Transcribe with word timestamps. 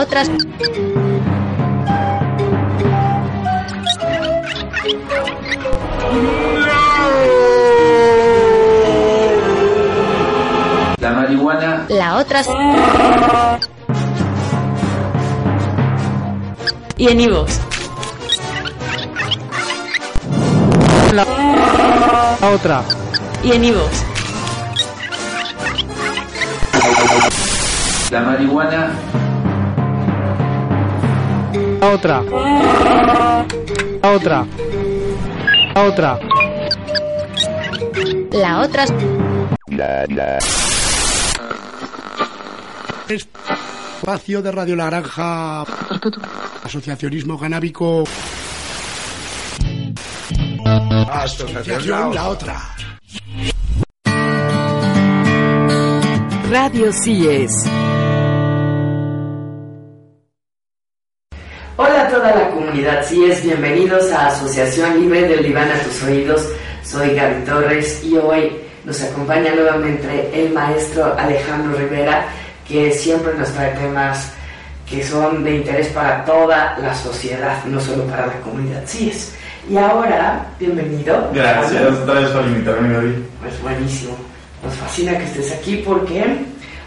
otra. 0.00 0.22
La 10.98 11.10
marihuana 11.12 11.84
La 11.88 12.16
otra. 12.16 12.42
Y 16.96 17.08
en 17.08 17.20
Ivox. 17.20 17.60
La 21.12 21.26
otra. 22.54 22.82
Y 23.42 23.52
en 23.52 23.64
Ivox. 23.64 24.04
La 28.10 28.20
marihuana 28.22 28.90
La 31.80 31.94
otra. 31.94 32.22
La 32.22 34.12
otra. 34.12 34.46
La 35.74 35.82
otra. 35.82 36.18
La 38.32 38.60
otra. 38.60 38.84
Espacio 43.08 44.42
de 44.42 44.52
Radio 44.52 44.76
Naranja. 44.76 45.62
Asociacionismo 46.64 47.38
canábico. 47.38 48.04
Asociación 51.10 52.14
La 52.14 52.28
Otra. 52.28 52.60
Radio 56.50 56.92
CIES. 56.92 57.89
Comunidad 62.70 63.04
CIES, 63.04 63.42
bienvenidos 63.42 64.12
a 64.12 64.28
Asociación 64.28 65.00
Libre 65.00 65.26
del 65.26 65.42
Diván 65.42 65.68
a 65.72 65.78
tus 65.82 66.04
oídos. 66.04 66.46
Soy 66.84 67.16
Gaby 67.16 67.44
Torres 67.44 68.00
y 68.04 68.16
hoy 68.16 68.58
nos 68.84 69.02
acompaña 69.02 69.52
nuevamente 69.56 70.30
el 70.32 70.52
maestro 70.52 71.12
Alejandro 71.18 71.76
Rivera, 71.76 72.26
que 72.68 72.92
siempre 72.92 73.34
nos 73.36 73.50
trae 73.50 73.72
temas 73.72 74.32
que 74.88 75.02
son 75.02 75.42
de 75.42 75.56
interés 75.56 75.88
para 75.88 76.24
toda 76.24 76.78
la 76.78 76.94
sociedad, 76.94 77.64
no 77.64 77.80
solo 77.80 78.04
para 78.04 78.28
la 78.28 78.34
comunidad 78.34 78.86
CIES. 78.86 79.34
Y 79.68 79.76
ahora, 79.76 80.46
bienvenido. 80.60 81.28
Gracias 81.34 82.06
vez 82.06 82.28
por 82.28 82.44
invitarme, 82.44 82.94
Gaby. 82.94 83.24
Pues 83.40 83.62
buenísimo. 83.62 84.16
Nos 84.62 84.74
fascina 84.74 85.18
que 85.18 85.24
estés 85.24 85.50
aquí 85.54 85.82
porque, 85.84 86.24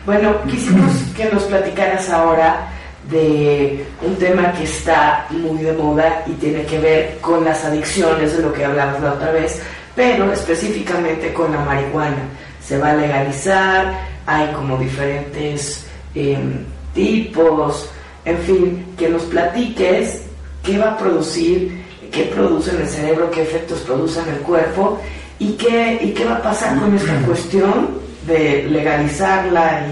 bueno, 0.06 0.34
quisimos 0.50 0.94
que 1.14 1.26
nos 1.26 1.44
platicaras 1.44 2.10
ahora 2.10 2.70
de 3.10 3.86
un 4.02 4.16
tema 4.16 4.54
que 4.54 4.64
está 4.64 5.28
muy 5.30 5.62
de 5.64 5.74
moda 5.74 6.24
y 6.26 6.32
tiene 6.34 6.64
que 6.66 6.80
ver 6.80 7.18
con 7.22 7.44
las 7.44 7.64
adicciones, 7.66 8.36
de 8.38 8.44
lo 8.44 8.54
que 8.54 8.64
hablamos 8.66 9.02
la 9.02 9.14
otra 9.14 9.32
vez, 9.32 9.62
pero 9.96 10.32
específicamente 10.32 11.34
con 11.34 11.52
la 11.52 11.60
marihuana. 11.60 12.24
Se 12.66 12.78
va 12.78 12.92
a 12.92 12.96
legalizar, 12.96 13.94
hay 14.26 14.48
como 14.54 14.78
diferentes 14.78 15.86
em, 16.16 16.64
tipos, 16.94 17.90
en 18.26 18.38
fin, 18.40 18.86
que 18.98 19.10
nos 19.10 19.24
platiques 19.24 20.22
qué 20.64 20.78
va 20.78 20.92
a 20.92 20.98
producir, 20.98 21.84
qué 22.12 22.24
produce 22.34 22.72
en 22.72 22.82
el 22.82 22.88
cerebro, 22.88 23.30
qué 23.32 23.42
efectos 23.42 23.80
produce 23.80 24.22
en 24.22 24.30
el 24.30 24.38
cuerpo 24.40 24.98
y 25.40 25.54
qué, 25.54 26.00
y 26.02 26.12
qué 26.12 26.24
va 26.26 26.36
a 26.36 26.42
pasar 26.42 26.80
con 26.80 26.96
esta 26.96 27.14
cuestión 27.26 28.02
de 28.26 28.64
legalizarla 28.70 29.88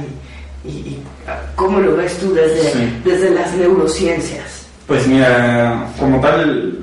y, 0.63 0.69
y- 0.69 0.71
y, 0.71 1.03
cómo 1.55 1.79
lo 1.79 1.95
ves 1.95 2.17
tú 2.19 2.33
desde, 2.33 2.71
Sí. 2.71 2.93
desde 3.03 3.29
las 3.31 3.53
neurociencias. 3.55 4.65
Pues 4.87 5.07
mira, 5.07 5.87
como 5.99 6.19
tal, 6.19 6.77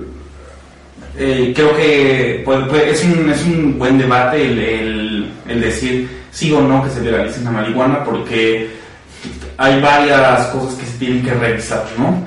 eh, 1.17 1.53
creo 1.55 1.77
que 1.77 2.43
pues, 2.45 2.59
pues, 2.69 2.83
es, 2.85 3.05
un, 3.05 3.31
es 3.31 3.45
un 3.45 3.79
buen 3.79 3.99
debate 3.99 4.43
el, 4.47 4.59
el- 4.59 5.33
el 5.49 5.61
decir 5.61 6.09
sí 6.31 6.53
o 6.53 6.61
no 6.61 6.85
que 6.85 6.91
se 6.91 7.01
legalice 7.01 7.41
la 7.43 7.51
marihuana, 7.51 8.05
porque 8.05 8.69
hay 9.57 9.81
varias 9.81 10.47
cosas 10.49 10.75
que 10.79 10.87
se 10.87 10.99
tienen 10.99 11.23
que 11.25 11.33
revisar, 11.35 11.85
¿no? 11.99 12.23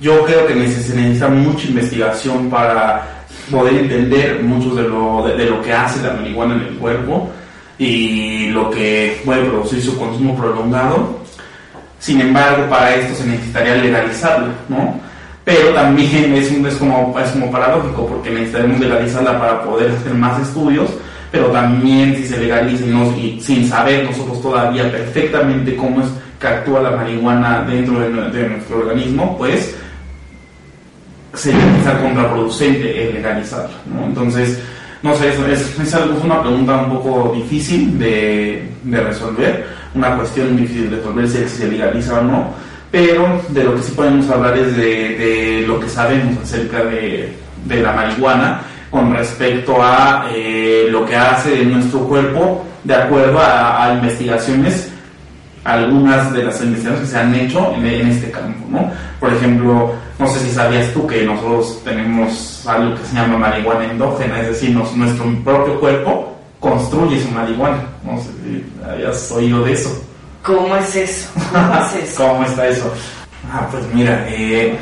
Yo 0.00 0.24
creo 0.24 0.46
que 0.46 0.54
se 0.54 0.94
necesita 0.94 1.28
mucha 1.28 1.66
investigación 1.68 2.48
para 2.50 3.24
poder 3.50 3.74
entender 3.74 4.42
mucho 4.42 4.74
de 4.74 4.82
lo, 4.88 5.26
de, 5.26 5.36
de 5.36 5.50
lo 5.50 5.60
que 5.62 5.72
hace 5.72 6.02
la 6.06 6.14
marihuana 6.14 6.54
en 6.54 6.60
el 6.62 6.74
cuerpo 6.76 7.30
y 7.78 8.48
lo 8.48 8.70
que 8.70 9.20
puede 9.24 9.44
producir 9.44 9.82
su 9.82 9.98
consumo 9.98 10.36
prolongado. 10.36 11.20
Sin 11.98 12.20
embargo, 12.20 12.68
para 12.68 12.94
esto 12.94 13.14
se 13.14 13.26
necesitaría 13.28 13.76
legalizarla, 13.76 14.48
¿no? 14.68 14.98
Pero 15.44 15.70
también 15.70 16.34
es, 16.34 16.50
un- 16.50 16.66
es, 16.66 16.74
como, 16.74 17.14
es 17.18 17.30
como 17.30 17.50
paradójico, 17.50 18.06
porque 18.06 18.30
necesitaremos 18.30 18.80
legalizarla 18.80 19.38
para 19.38 19.62
poder 19.62 19.90
hacer 19.92 20.12
más 20.14 20.40
estudios, 20.42 20.90
pero 21.30 21.46
también 21.46 22.16
si 22.16 22.26
se 22.26 22.38
legaliza 22.38 22.84
y, 23.18 23.40
sin 23.40 23.68
saber 23.68 24.04
nosotros 24.04 24.40
todavía 24.42 24.90
perfectamente 24.90 25.76
cómo 25.76 26.00
es 26.02 26.08
que 26.40 26.46
actúa 26.48 26.80
la 26.82 26.90
marihuana 26.90 27.62
dentro 27.62 27.98
de, 28.00 28.10
nue- 28.12 28.30
de 28.30 28.48
nuestro 28.48 28.78
organismo, 28.78 29.36
pues 29.38 29.74
sería 31.34 31.60
quizá 31.78 32.00
contraproducente 32.00 33.08
el 33.08 33.14
legalizarla, 33.14 33.76
¿no? 33.92 34.06
Entonces, 34.06 34.58
no 35.02 35.14
sé, 35.14 35.28
es, 35.28 35.38
es, 35.38 35.78
es 35.78 36.24
una 36.24 36.40
pregunta 36.42 36.76
un 36.78 36.90
poco 36.90 37.32
difícil 37.36 37.98
de, 37.98 38.68
de 38.82 39.00
resolver, 39.00 39.66
una 39.94 40.16
cuestión 40.16 40.56
difícil 40.56 40.90
de 40.90 40.96
resolver 40.96 41.28
si, 41.28 41.48
se 41.48 41.68
legaliza 41.68 42.18
o 42.20 42.22
no, 42.22 42.50
pero 42.90 43.40
de 43.48 43.64
lo 43.64 43.74
que 43.76 43.82
sí 43.82 43.92
podemos 43.92 44.28
hablar 44.30 44.56
es 44.58 44.76
de, 44.76 44.84
de 44.84 45.64
lo 45.66 45.80
que 45.80 45.88
sabemos 45.88 46.42
acerca 46.42 46.84
de, 46.84 47.34
de 47.64 47.82
la 47.82 47.92
marihuana 47.92 48.60
con 48.90 49.12
respecto 49.14 49.76
a 49.82 50.28
eh, 50.32 50.86
lo 50.90 51.04
que 51.04 51.16
hace 51.16 51.62
en 51.62 51.72
nuestro 51.72 52.00
cuerpo 52.00 52.64
de 52.84 52.94
acuerdo 52.94 53.38
a, 53.40 53.84
a 53.86 53.94
investigaciones 53.94 54.90
algunas 55.64 56.32
de 56.32 56.44
las 56.44 56.60
investigaciones 56.62 57.00
que 57.00 57.06
se 57.06 57.18
han 57.18 57.34
hecho 57.34 57.74
en, 57.74 57.84
en 57.86 58.08
este 58.08 58.30
campo, 58.30 58.64
¿no? 58.70 58.88
Por 59.18 59.32
ejemplo, 59.32 59.92
no 60.18 60.28
sé 60.28 60.38
si 60.38 60.50
sabías 60.50 60.92
tú 60.92 61.06
que 61.08 61.24
nosotros 61.24 61.80
tenemos 61.84 62.62
algo 62.68 62.94
que 62.94 63.04
se 63.04 63.16
llama 63.16 63.36
marihuana 63.36 63.86
endógena, 63.90 64.40
es 64.42 64.48
decir, 64.48 64.70
nos- 64.70 64.94
nuestro 64.96 65.24
propio 65.44 65.80
cuerpo 65.80 66.35
construye 66.60 67.22
su 67.22 67.30
marihuana. 67.30 67.82
No 68.04 68.18
sé 68.18 68.28
si 68.42 68.64
hayas 68.88 69.30
oído 69.32 69.64
de 69.64 69.72
eso. 69.72 70.02
¿Cómo 70.42 70.76
es 70.76 70.94
eso? 70.94 71.28
¿Cómo 71.52 71.74
es 71.74 71.94
eso? 72.10 72.28
¿Cómo 72.28 72.44
está 72.44 72.68
eso? 72.68 72.92
Ah, 73.52 73.66
pues 73.70 73.84
mira, 73.92 74.26
eh, 74.28 74.76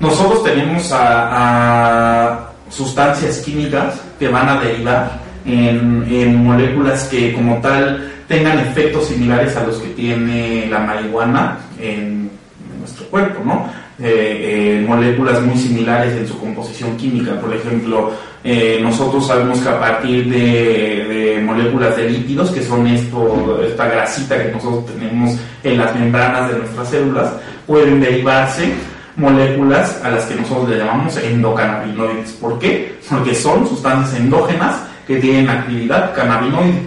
nosotros 0.00 0.44
tenemos 0.44 0.92
a, 0.92 2.28
a 2.32 2.50
sustancias 2.70 3.38
químicas 3.38 4.00
que 4.18 4.28
van 4.28 4.48
a 4.48 4.60
derivar 4.60 5.20
en, 5.44 6.04
en 6.10 6.44
moléculas 6.44 7.04
que 7.04 7.32
como 7.32 7.60
tal 7.60 8.12
tengan 8.28 8.58
efectos 8.58 9.06
similares 9.06 9.56
a 9.56 9.64
los 9.64 9.76
que 9.76 9.88
tiene 9.90 10.66
la 10.66 10.80
marihuana 10.80 11.58
en, 11.80 12.30
en 12.70 12.80
nuestro 12.80 13.06
cuerpo, 13.06 13.42
¿no? 13.44 13.68
Eh, 13.98 14.80
eh, 14.82 14.84
moléculas 14.86 15.40
muy 15.42 15.56
similares 15.56 16.12
en 16.14 16.28
su 16.28 16.38
composición 16.38 16.96
química. 16.96 17.40
Por 17.40 17.54
ejemplo, 17.54 18.12
eh, 18.46 18.78
nosotros 18.80 19.26
sabemos 19.26 19.58
que 19.60 19.68
a 19.68 19.80
partir 19.80 20.28
de, 20.30 21.42
moléculas 21.44 21.96
de 21.96 22.08
lípidos, 22.10 22.50
que 22.50 22.62
son 22.62 22.86
esto, 22.86 23.60
esta 23.62 23.86
grasita 23.88 24.42
que 24.42 24.52
nosotros 24.52 24.86
tenemos 24.86 25.36
en 25.64 25.78
las 25.78 25.94
membranas 25.94 26.50
de 26.52 26.58
nuestras 26.58 26.88
células, 26.88 27.32
pueden 27.66 28.00
derivarse 28.00 28.72
moléculas 29.16 30.00
a 30.04 30.10
las 30.10 30.24
que 30.26 30.34
nosotros 30.36 30.68
le 30.68 30.78
llamamos 30.78 31.16
endocannabinoides. 31.16 32.32
¿Por 32.32 32.58
qué? 32.58 32.96
Porque 33.10 33.34
son 33.34 33.66
sustancias 33.66 34.18
endógenas 34.20 34.76
que 35.06 35.16
tienen 35.16 35.48
actividad 35.48 36.14
cannabinoide. 36.14 36.82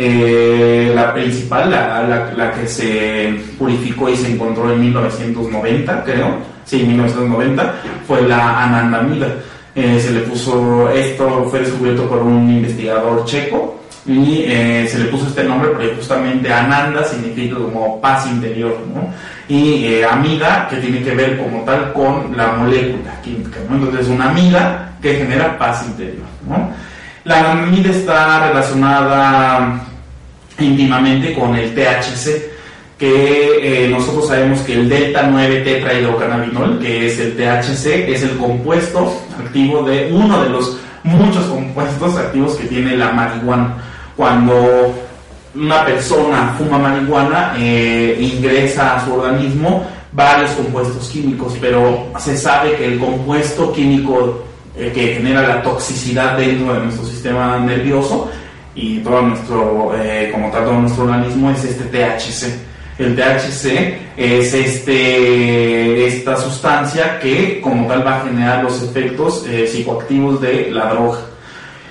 Eh, 0.00 0.92
la 0.94 1.12
principal, 1.12 1.70
la, 1.70 2.02
la- 2.04 2.32
la 2.36 2.52
que 2.52 2.66
se 2.68 3.34
purificó 3.58 4.08
y 4.08 4.16
se 4.16 4.30
encontró 4.32 4.72
en 4.72 4.80
1990, 4.80 6.04
creo, 6.04 6.36
sí, 6.64 6.84
1990, 6.84 7.74
fue 8.06 8.22
la 8.22 8.62
anandamida. 8.64 9.26
Eh, 9.78 10.00
se 10.00 10.10
le 10.10 10.20
puso, 10.22 10.90
esto 10.90 11.46
fue 11.48 11.60
descubierto 11.60 12.08
por 12.08 12.18
un 12.18 12.50
investigador 12.50 13.24
checo 13.24 13.78
y 14.04 14.42
eh, 14.44 14.88
se 14.90 14.98
le 14.98 15.04
puso 15.04 15.28
este 15.28 15.44
nombre 15.44 15.70
porque 15.70 15.92
justamente 15.94 16.52
Ananda 16.52 17.04
significa 17.04 17.54
como 17.54 18.00
paz 18.00 18.26
interior, 18.26 18.76
¿no? 18.92 19.08
Y 19.48 19.84
eh, 19.84 20.04
amiga, 20.04 20.66
que 20.68 20.78
tiene 20.78 21.00
que 21.00 21.14
ver 21.14 21.38
como 21.38 21.62
tal 21.62 21.92
con 21.92 22.36
la 22.36 22.54
molécula 22.54 23.20
química, 23.22 23.60
¿no? 23.70 23.76
Entonces, 23.76 24.08
una 24.08 24.30
amiga 24.30 24.94
que 25.00 25.14
genera 25.14 25.56
paz 25.56 25.86
interior, 25.86 26.26
¿no? 26.48 26.72
La 27.22 27.52
amida 27.52 27.90
está 27.90 28.48
relacionada 28.48 29.80
íntimamente 30.58 31.34
con 31.34 31.54
el 31.54 31.72
THC, 31.72 32.50
que 32.98 33.84
eh, 33.84 33.88
nosotros 33.88 34.26
sabemos 34.26 34.58
que 34.62 34.72
el 34.72 34.88
delta 34.88 35.28
9 35.30 35.60
tetrahidrocannabinol, 35.60 36.80
que 36.80 37.06
es 37.06 37.20
el 37.20 37.36
THC, 37.36 38.08
es 38.08 38.24
el 38.24 38.36
compuesto 38.38 39.27
activo 39.38 39.82
de 39.82 40.12
uno 40.12 40.42
de 40.42 40.50
los 40.50 40.78
muchos 41.02 41.46
compuestos 41.46 42.16
activos 42.16 42.54
que 42.54 42.66
tiene 42.66 42.96
la 42.96 43.12
marihuana. 43.12 43.76
Cuando 44.16 44.94
una 45.54 45.84
persona 45.84 46.54
fuma 46.58 46.78
marihuana, 46.78 47.54
eh, 47.58 48.16
ingresa 48.20 48.96
a 48.96 49.04
su 49.04 49.14
organismo 49.14 49.86
varios 50.12 50.50
compuestos 50.52 51.08
químicos, 51.08 51.54
pero 51.60 52.06
se 52.18 52.36
sabe 52.36 52.76
que 52.76 52.86
el 52.86 52.98
compuesto 52.98 53.72
químico 53.72 54.42
eh, 54.76 54.92
que 54.94 55.14
genera 55.14 55.42
la 55.42 55.62
toxicidad 55.62 56.36
dentro 56.36 56.74
de 56.74 56.80
nuestro 56.80 57.04
sistema 57.04 57.58
nervioso 57.58 58.30
y 58.74 58.98
todo 58.98 59.22
nuestro, 59.22 59.92
eh, 59.96 60.30
como 60.32 60.50
tal, 60.50 60.64
todo 60.64 60.80
nuestro 60.80 61.04
organismo 61.04 61.50
es 61.50 61.64
este 61.64 61.84
THC. 61.84 62.67
El 62.98 63.14
THC 63.14 63.96
es 64.16 64.54
este, 64.54 66.06
esta 66.06 66.36
sustancia 66.36 67.20
que 67.20 67.60
como 67.60 67.86
tal 67.86 68.04
va 68.04 68.16
a 68.16 68.24
generar 68.24 68.64
los 68.64 68.82
efectos 68.82 69.44
psicoactivos 69.44 70.40
de 70.40 70.70
la 70.70 70.90
droga. 70.90 71.20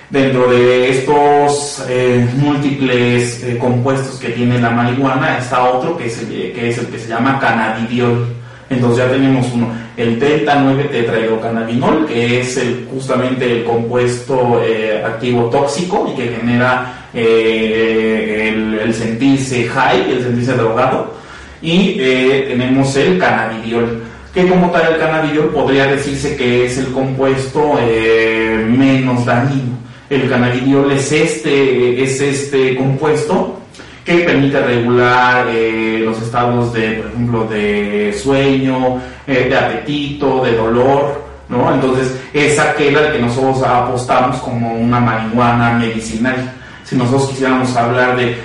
Dentro 0.10 0.50
de 0.50 0.90
estos 0.90 1.84
eh, 1.90 2.26
múltiples 2.38 3.44
eh, 3.44 3.58
compuestos 3.58 4.18
que 4.18 4.30
tiene 4.30 4.58
la 4.58 4.70
marihuana 4.70 5.38
está 5.38 5.64
otro 5.64 5.98
que 5.98 6.06
es, 6.06 6.20
el, 6.20 6.30
que 6.54 6.70
es 6.70 6.78
el 6.78 6.88
que 6.88 6.98
se 6.98 7.10
llama 7.10 7.40
cannabidiol. 7.42 8.37
Entonces 8.70 9.06
ya 9.06 9.12
tenemos 9.12 9.48
uno, 9.54 9.70
el 9.96 10.20
delta 10.20 10.60
9 10.62 10.84
tetrahidrocannabinol, 10.86 12.06
que 12.06 12.42
es 12.42 12.58
el, 12.58 12.88
justamente 12.92 13.60
el 13.60 13.64
compuesto 13.64 14.62
eh, 14.64 15.02
activo 15.06 15.50
tóxico 15.50 16.12
y 16.12 16.18
que 16.18 16.36
genera 16.36 17.08
el, 17.14 18.80
el, 18.84 18.94
sentirse 18.94 19.68
high, 19.68 20.12
el 20.12 20.24
sentirse 20.24 20.54
drogado. 20.54 21.14
Y 21.62 21.96
tenemos 21.96 22.96
el 22.98 23.18
cannabidiol, 23.18 24.04
que 24.34 24.48
como 24.48 24.70
tal 24.70 24.94
el 24.94 25.00
cannabidiol 25.00 25.50
podría 25.50 25.88
decirse 25.88 26.36
que 26.36 26.66
es 26.66 26.78
el 26.78 26.92
compuesto 26.92 27.74
menos 28.68 29.26
dañino 29.26 29.78
el 30.10 30.30
cannabidiol 30.30 30.92
es 30.92 31.12
este, 31.12 32.02
es 32.02 32.22
este 32.22 32.76
compuesto 32.78 33.57
que 34.08 34.20
permite 34.20 34.62
regular 34.62 35.48
eh, 35.50 36.02
los 36.02 36.22
estados 36.22 36.72
de, 36.72 36.92
por 36.94 37.08
ejemplo, 37.08 37.44
de 37.44 38.18
sueño, 38.18 39.02
eh, 39.28 39.48
de 39.50 39.58
apetito, 39.58 40.46
de 40.46 40.56
dolor, 40.56 41.22
¿no? 41.50 41.74
Entonces 41.74 42.18
es 42.32 42.58
aquel 42.58 42.96
al 42.96 43.12
que 43.12 43.20
nosotros 43.20 43.62
apostamos 43.64 44.38
como 44.38 44.76
una 44.76 45.02
marihuana 45.02 45.72
medicinal. 45.72 46.54
Si 46.86 46.96
nosotros 46.96 47.32
quisiéramos 47.32 47.76
hablar 47.76 48.16
de 48.16 48.38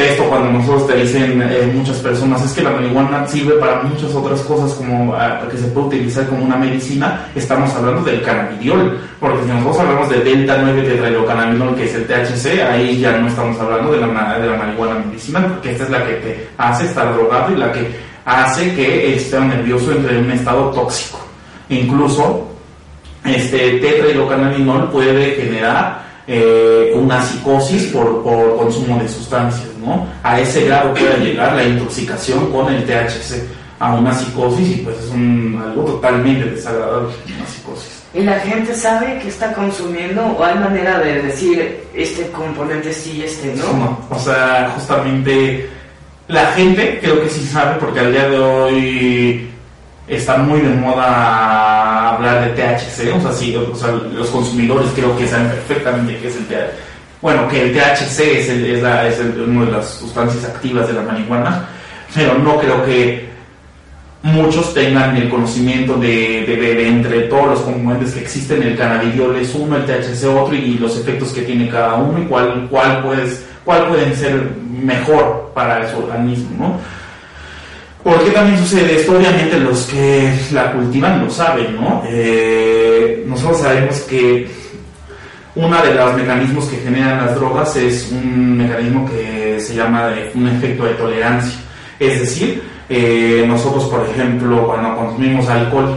esto 0.00 0.24
cuando 0.28 0.52
nosotros 0.52 0.86
te 0.86 0.96
dicen 0.96 1.42
eh, 1.42 1.70
muchas 1.74 1.98
personas 1.98 2.44
es 2.44 2.52
que 2.52 2.62
la 2.62 2.70
marihuana 2.70 3.26
sirve 3.26 3.54
para 3.54 3.82
muchas 3.82 4.14
otras 4.14 4.40
cosas 4.42 4.72
como 4.74 5.14
ah, 5.14 5.40
que 5.50 5.56
se 5.56 5.66
puede 5.68 5.86
utilizar 5.88 6.26
como 6.26 6.44
una 6.44 6.56
medicina, 6.56 7.28
estamos 7.34 7.74
hablando 7.74 8.02
del 8.02 8.22
cannabidiol, 8.22 8.98
porque 9.18 9.42
si 9.42 9.48
nosotros 9.48 9.78
hablamos 9.80 10.08
de 10.08 10.20
delta 10.20 10.58
9 10.60 10.82
tetrahidrocannabinol 10.82 11.74
que 11.76 11.84
es 11.84 11.94
el 11.94 12.06
THC, 12.06 12.62
ahí 12.62 13.00
ya 13.00 13.18
no 13.18 13.28
estamos 13.28 13.58
hablando 13.60 13.92
de 13.92 14.00
la, 14.00 14.38
de 14.38 14.46
la 14.46 14.56
marihuana 14.56 15.04
medicinal, 15.06 15.46
porque 15.46 15.72
esta 15.72 15.84
es 15.84 15.90
la 15.90 16.06
que 16.06 16.14
te 16.14 16.48
hace 16.56 16.84
estar 16.86 17.14
drogado 17.14 17.52
y 17.52 17.56
la 17.56 17.72
que 17.72 17.90
hace 18.24 18.74
que 18.74 19.18
sistema 19.18 19.46
nervioso 19.46 19.92
entre 19.92 20.18
en 20.18 20.24
un 20.24 20.32
estado 20.32 20.70
tóxico. 20.70 21.18
Incluso 21.68 22.48
este 23.24 23.78
tetrahidrocannabinol 23.78 24.90
puede 24.90 25.32
generar 25.32 26.00
eh, 26.26 26.92
una 26.94 27.20
psicosis 27.22 27.84
por, 27.86 28.22
consumo 28.56 29.00
de 29.00 29.08
sustancias, 29.08 29.69
¿no? 29.80 30.06
A 30.22 30.40
ese 30.40 30.66
grado 30.66 30.92
puede 30.94 31.18
llegar 31.18 31.54
la 31.54 31.64
intoxicación 31.64 32.50
con 32.52 32.72
el 32.72 32.84
THC 32.84 33.42
a 33.78 33.94
una 33.94 34.12
psicosis 34.12 34.76
y 34.76 34.80
pues 34.82 34.98
es 34.98 35.10
un, 35.10 35.60
algo 35.62 35.84
totalmente 35.84 36.50
desagradable, 36.50 37.08
una 37.36 37.46
psicosis. 37.46 38.02
¿Y 38.12 38.22
la 38.22 38.38
gente 38.40 38.74
sabe 38.74 39.18
que 39.20 39.28
está 39.28 39.52
consumiendo 39.52 40.22
o 40.26 40.44
hay 40.44 40.58
manera 40.58 40.98
de 40.98 41.22
decir 41.22 41.80
este 41.94 42.30
componente 42.30 42.92
sí 42.92 43.18
y 43.18 43.22
este 43.22 43.54
no? 43.54 43.72
No, 43.72 43.98
o 44.10 44.18
sea, 44.18 44.72
justamente 44.74 45.68
la 46.28 46.46
gente 46.52 46.98
creo 47.00 47.22
que 47.22 47.28
sí 47.28 47.46
sabe 47.46 47.76
porque 47.80 48.00
al 48.00 48.12
día 48.12 48.28
de 48.28 48.38
hoy 48.38 49.50
está 50.06 50.38
muy 50.38 50.60
de 50.60 50.70
moda 50.70 52.16
hablar 52.16 52.44
de 52.44 52.62
THC, 52.62 53.16
o 53.16 53.20
sea, 53.20 53.32
sí, 53.32 53.56
o 53.56 53.74
sea, 53.74 53.92
los 53.92 54.28
consumidores 54.28 54.90
creo 54.94 55.16
que 55.16 55.26
saben 55.26 55.48
perfectamente 55.48 56.18
qué 56.18 56.28
es 56.28 56.36
el 56.36 56.46
THC. 56.46 56.89
Bueno, 57.22 57.46
que 57.48 57.62
el 57.62 57.72
THC 57.72 58.20
es, 58.20 58.48
es, 58.48 58.82
la, 58.82 59.06
es 59.06 59.20
una 59.20 59.66
de 59.66 59.72
las 59.72 59.90
sustancias 59.90 60.44
activas 60.44 60.88
de 60.88 60.94
la 60.94 61.02
marihuana, 61.02 61.68
pero 62.14 62.38
no 62.38 62.58
creo 62.58 62.84
que 62.84 63.28
muchos 64.22 64.72
tengan 64.72 65.16
el 65.16 65.28
conocimiento 65.28 65.96
de, 65.96 66.44
de, 66.46 66.88
entre 66.88 67.22
todos 67.22 67.46
los 67.46 67.60
componentes 67.60 68.14
que 68.14 68.20
existen, 68.20 68.62
el 68.62 68.76
cannabidiol 68.76 69.36
es 69.36 69.54
uno, 69.54 69.76
el 69.76 69.84
THC 69.84 70.24
otro 70.28 70.54
y 70.54 70.78
los 70.78 70.98
efectos 70.98 71.32
que 71.32 71.42
tiene 71.42 71.68
cada 71.68 71.96
uno 71.96 72.22
y 72.22 72.26
cuál, 72.26 72.66
cuál, 72.70 73.02
puedes, 73.02 73.44
cuál 73.64 73.88
pueden 73.88 74.14
ser 74.14 74.50
mejor 74.82 75.52
para 75.54 75.90
su 75.90 75.98
organismo, 75.98 76.50
¿no? 76.58 77.00
¿Por 78.02 78.24
qué 78.24 78.30
también 78.30 78.58
sucede 78.58 78.96
esto? 78.96 79.12
Obviamente 79.12 79.60
los 79.60 79.84
que 79.84 80.32
la 80.52 80.72
cultivan 80.72 81.22
lo 81.22 81.30
saben, 81.30 81.76
¿no? 81.76 82.02
Eh, 82.06 83.24
nosotros 83.26 83.60
sabemos 83.60 84.00
que 84.00 84.48
uno 85.54 85.82
de 85.82 85.94
los 85.94 86.14
mecanismos 86.14 86.66
que 86.66 86.76
generan 86.76 87.26
las 87.26 87.34
drogas 87.34 87.74
es 87.76 88.10
un 88.12 88.58
mecanismo 88.58 89.08
que 89.08 89.58
se 89.60 89.74
llama 89.74 90.10
un 90.34 90.48
efecto 90.48 90.84
de 90.84 90.94
tolerancia. 90.94 91.58
Es 91.98 92.20
decir, 92.20 92.62
eh, 92.88 93.44
nosotros, 93.46 93.84
por 93.84 94.06
ejemplo, 94.08 94.66
cuando 94.66 94.96
consumimos 94.96 95.48
alcohol, 95.48 95.96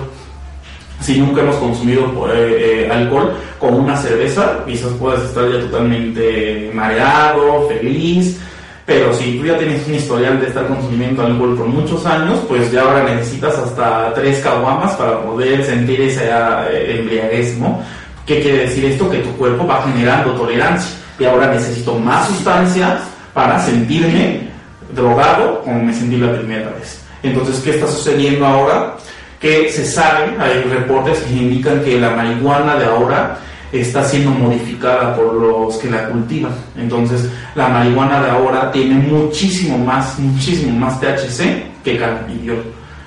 si 1.02 1.20
nunca 1.20 1.42
hemos 1.42 1.58
consumido 1.58 2.28
eh, 2.34 2.90
alcohol, 2.92 3.34
con 3.60 3.76
una 3.76 3.96
cerveza, 3.96 4.64
quizás 4.66 4.92
puedas 4.94 5.24
estar 5.24 5.50
ya 5.52 5.60
totalmente 5.60 6.72
mareado, 6.74 7.68
feliz, 7.68 8.40
pero 8.86 9.14
si 9.14 9.38
tú 9.38 9.46
ya 9.46 9.58
tienes 9.58 9.88
un 9.88 9.96
historial 9.96 10.42
de 10.42 10.48
estar 10.48 10.68
consumiendo 10.68 11.24
alcohol 11.24 11.56
por 11.56 11.68
muchos 11.68 12.06
años, 12.06 12.40
pues 12.48 12.72
ya 12.72 12.82
ahora 12.82 13.04
necesitas 13.04 13.58
hasta 13.58 14.14
tres 14.14 14.40
caguamas 14.40 14.94
para 14.94 15.22
poder 15.22 15.64
sentir 15.64 16.02
esa 16.02 16.70
eh, 16.70 17.00
embriaguez, 17.00 17.58
¿no? 17.58 17.82
¿Qué 18.26 18.42
quiere 18.42 18.60
decir 18.60 18.86
esto? 18.86 19.10
Que 19.10 19.20
tu 19.20 19.32
cuerpo 19.32 19.68
va 19.68 19.84
generando 19.84 20.32
tolerancia 20.34 20.96
y 21.20 21.26
ahora 21.26 21.52
necesito 21.54 21.98
más 22.00 22.28
sustancias 22.28 23.02
para 23.34 23.60
sentirme 23.60 24.50
drogado 24.96 25.62
como 25.62 25.84
me 25.84 25.94
sentí 25.94 26.18
la 26.18 26.34
primera 26.34 26.70
vez. 26.72 27.02
Entonces, 27.22 27.60
¿qué 27.64 27.72
está 27.72 27.88
sucediendo 27.88 28.46
ahora? 28.46 28.96
Que 29.40 29.70
se 29.70 29.86
sabe, 29.86 30.36
hay 30.40 30.64
reportes 30.64 31.20
que 31.20 31.34
indican 31.34 31.84
que 31.84 32.00
la 32.00 32.12
marihuana 32.12 32.76
de 32.76 32.86
ahora 32.86 33.40
está 33.72 34.04
siendo 34.06 34.32
modificada 34.32 35.16
por 35.16 35.34
los 35.34 35.78
que 35.78 35.90
la 35.90 36.08
cultivan. 36.10 36.54
Entonces, 36.78 37.30
la 37.56 37.68
marihuana 37.70 38.22
de 38.22 38.30
ahora 38.30 38.72
tiene 38.72 38.96
muchísimo 38.96 39.78
más, 39.78 40.18
muchísimo 40.20 40.78
más 40.78 41.00
THC 41.00 41.82
que 41.84 41.98
cannabidiol. 41.98 42.64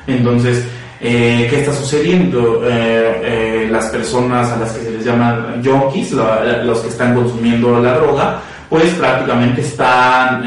Entonces, 0.06 0.64
eh, 1.00 1.46
¿qué 1.50 1.60
está 1.60 1.72
sucediendo? 1.74 2.62
Eh, 2.64 3.20
eh, 3.24 3.68
las 3.70 3.86
personas 3.86 4.50
a 4.50 4.56
las 4.56 4.72
que 4.72 4.84
se 4.84 4.90
les 4.92 5.04
llaman 5.04 5.62
junkies, 5.64 6.12
los 6.12 6.78
que 6.80 6.88
están 6.88 7.14
consumiendo 7.14 7.80
la 7.80 7.94
droga, 7.94 8.40
pues 8.68 8.84
prácticamente 8.94 9.60
están 9.60 10.46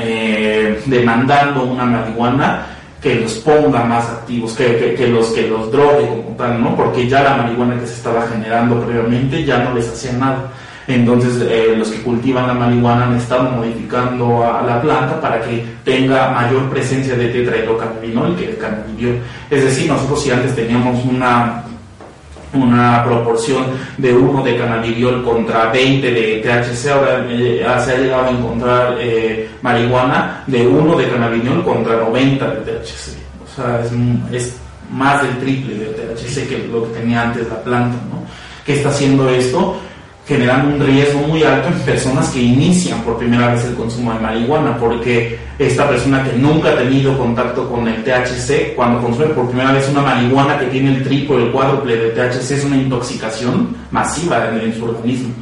demandando 0.85 1.63
una 1.63 1.85
marihuana 1.85 2.65
que 3.01 3.15
los 3.15 3.33
ponga 3.35 3.83
más 3.85 4.09
activos, 4.09 4.53
que, 4.53 4.93
que, 4.97 5.07
los 5.07 5.27
que 5.27 5.47
los 5.47 5.71
drogue 5.71 6.07
como 6.07 6.35
tal, 6.35 6.61
¿no? 6.61 6.75
Porque 6.75 7.07
ya 7.07 7.23
la 7.23 7.37
marihuana 7.37 7.79
que 7.79 7.87
se 7.87 7.93
estaba 7.93 8.27
generando 8.27 8.83
previamente 8.83 9.45
ya 9.45 9.59
no 9.59 9.73
les 9.73 9.87
hacía 9.87 10.11
nada. 10.13 10.51
Entonces 10.89 11.47
eh, 11.47 11.75
los 11.77 11.89
que 11.91 12.01
cultivan 12.01 12.47
la 12.47 12.53
marihuana 12.55 13.05
han 13.05 13.15
estado 13.15 13.51
modificando 13.51 14.43
a 14.43 14.63
la 14.63 14.81
planta 14.81 15.21
para 15.21 15.39
que 15.39 15.63
tenga 15.85 16.31
mayor 16.31 16.67
presencia 16.67 17.15
de 17.15 17.27
tetrahidrocannabinol 17.27 18.35
que 18.35 18.47
de 18.47 18.57
cannabidiol. 18.57 19.19
Es 19.51 19.65
decir, 19.65 19.87
nosotros 19.87 20.23
si 20.23 20.31
antes 20.31 20.55
teníamos 20.55 21.05
una 21.05 21.63
una 22.51 23.03
proporción 23.03 23.65
de 23.99 24.11
1 24.11 24.43
de 24.43 24.57
cannabidiol 24.57 25.23
contra 25.23 25.71
20 25.71 26.11
de 26.11 26.41
THC, 26.41 26.87
ahora 26.89 27.23
eh, 27.29 27.63
se 27.85 27.91
ha 27.91 27.97
llegado 27.97 28.25
a 28.25 28.31
encontrar 28.31 28.97
eh, 28.99 29.47
marihuana 29.61 30.43
de 30.47 30.65
1 30.65 30.97
de 30.97 31.07
cannabidiol 31.07 31.63
contra 31.63 31.97
90 31.97 32.49
de 32.49 32.71
THC. 32.71 33.17
O 33.43 33.55
sea, 33.55 33.81
es, 33.85 33.91
es, 34.33 34.55
más 34.91 35.21
del 35.21 35.37
triple 35.37 35.75
de 35.75 35.85
THC 35.85 36.49
que 36.49 36.67
lo 36.67 36.81
que 36.85 36.99
tenía 36.99 37.21
antes 37.21 37.47
la 37.47 37.61
planta, 37.61 37.95
¿no? 38.09 38.23
¿Qué 38.65 38.73
está 38.73 38.89
haciendo 38.89 39.29
esto? 39.29 39.79
Generando 40.29 40.75
un 40.75 40.85
riesgo 40.85 41.21
muy 41.21 41.41
alto 41.41 41.69
en 41.69 41.79
personas 41.79 42.29
que 42.29 42.39
inician 42.39 43.01
por 43.01 43.17
primera 43.17 43.51
vez 43.51 43.65
el 43.65 43.73
consumo 43.73 44.13
de 44.13 44.19
marihuana, 44.19 44.77
porque 44.77 45.39
esta 45.57 45.89
persona 45.89 46.23
que 46.23 46.37
nunca 46.37 46.69
ha 46.69 46.77
tenido 46.77 47.17
contacto 47.17 47.67
con 47.67 47.87
el 47.87 48.03
THC, 48.03 48.75
cuando 48.75 49.01
consume 49.01 49.25
por 49.29 49.47
primera 49.49 49.71
vez 49.71 49.89
una 49.89 50.01
marihuana 50.03 50.59
que 50.59 50.67
tiene 50.67 50.97
el 50.97 51.03
triple 51.03 51.45
el 51.45 51.51
cuádruple 51.51 51.95
de 51.97 52.09
THC, 52.11 52.51
es 52.51 52.63
una 52.63 52.77
intoxicación 52.77 53.75
masiva 53.89 54.49
en, 54.61 54.71
su 54.77 54.85
organismo. 54.85 55.33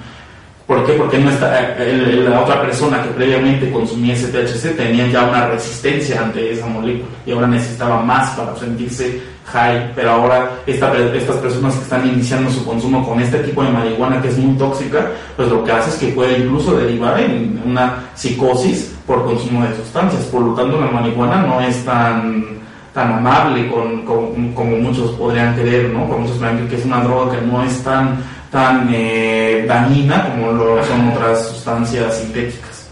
¿Por 0.66 0.86
qué? 0.86 0.94
Porque 0.94 1.18
no 1.18 1.32
está, 1.32 1.76
el- 1.84 2.24
la 2.30 2.40
otra 2.42 2.62
persona 2.62 3.04
que 3.04 3.10
previamente 3.10 3.70
consumía 3.70 4.14
ese 4.14 4.28
THC 4.30 4.78
tenía 4.78 5.08
ya 5.08 5.24
una 5.26 5.48
resistencia 5.48 6.22
ante 6.22 6.54
esa 6.54 6.66
molécula 6.66 7.08
y 7.26 7.32
ahora 7.34 7.48
necesitaba 7.48 8.02
más 8.04 8.30
para 8.38 8.56
sentirse 8.56 9.22
high, 9.48 9.92
pero 9.96 10.12
ahora 10.12 10.52
esta, 10.68 10.92
estas 11.16 11.38
personas 11.38 11.74
que 11.76 11.84
están 11.84 12.06
iniciando 12.08 12.50
su 12.52 12.66
consumo 12.66 13.08
con 13.08 13.20
este 13.22 13.40
tipo 13.40 13.64
de 13.64 13.70
marihuana 13.72 14.22
que 14.22 14.28
es 14.28 14.38
muy 14.38 14.56
tóxica, 14.58 15.08
pues 15.36 15.48
lo 15.50 15.64
que 15.64 15.72
hace 15.72 15.90
es 15.90 15.96
que 15.96 16.08
puede 16.10 16.40
incluso 16.40 16.76
derivar 16.78 17.20
en 17.20 17.62
una 17.66 18.04
psicosis 18.14 18.94
por 19.06 19.24
consumo 19.26 19.64
de 19.66 19.76
sustancias. 19.76 20.24
Por 20.26 20.42
lo 20.42 20.54
tanto, 20.54 20.80
la 20.80 20.88
marihuana 20.92 21.42
no 21.44 21.62
es 21.62 21.84
tan 21.86 22.46
tan 22.94 23.14
amable 23.14 23.70
con, 23.70 24.04
con- 24.06 24.54
como 24.54 24.76
muchos 24.78 25.12
podrían 25.12 25.54
creer, 25.56 25.90
¿no? 25.92 26.08
Como 26.08 26.20
muchos 26.20 26.38
creen 26.40 26.68
que 26.68 26.78
es 26.78 26.86
una 26.86 27.02
droga 27.04 27.36
que 27.38 27.46
no 27.46 27.62
es 27.64 27.84
tan, 27.84 28.18
tan 28.52 28.90
eh, 28.92 29.66
dañina 29.68 30.30
como 30.32 30.52
lo 30.52 30.84
son 30.84 31.10
otras 31.10 31.48
sustancias 31.48 32.18
sintéticas. 32.18 32.90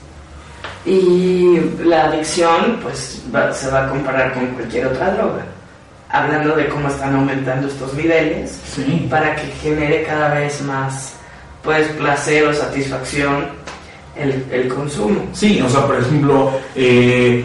Y 0.86 1.60
la 1.84 2.06
adicción, 2.06 2.78
pues 2.84 3.24
va- 3.34 3.52
se 3.52 3.70
va 3.72 3.86
a 3.86 3.90
comparar 3.90 4.34
con 4.36 4.46
cualquier 4.48 4.86
otra 4.88 5.10
droga. 5.16 5.44
Hablando 6.10 6.56
de 6.56 6.68
cómo 6.68 6.88
están 6.88 7.16
aumentando 7.16 7.68
estos 7.68 7.94
niveles 7.94 8.58
Sí. 8.74 9.08
para 9.10 9.36
que 9.36 9.48
genere 9.62 10.04
cada 10.04 10.34
vez 10.36 10.62
más, 10.62 11.14
pues, 11.64 11.88
placer 11.90 12.46
o 12.48 12.54
satisfacción 12.54 13.48
el, 14.16 14.46
el 14.52 14.68
consumo. 14.68 15.26
Sí, 15.34 15.60
o 15.62 15.70
sea, 15.70 15.86
por 15.86 16.00
ejemplo, 16.00 16.52
eh, 16.76 17.44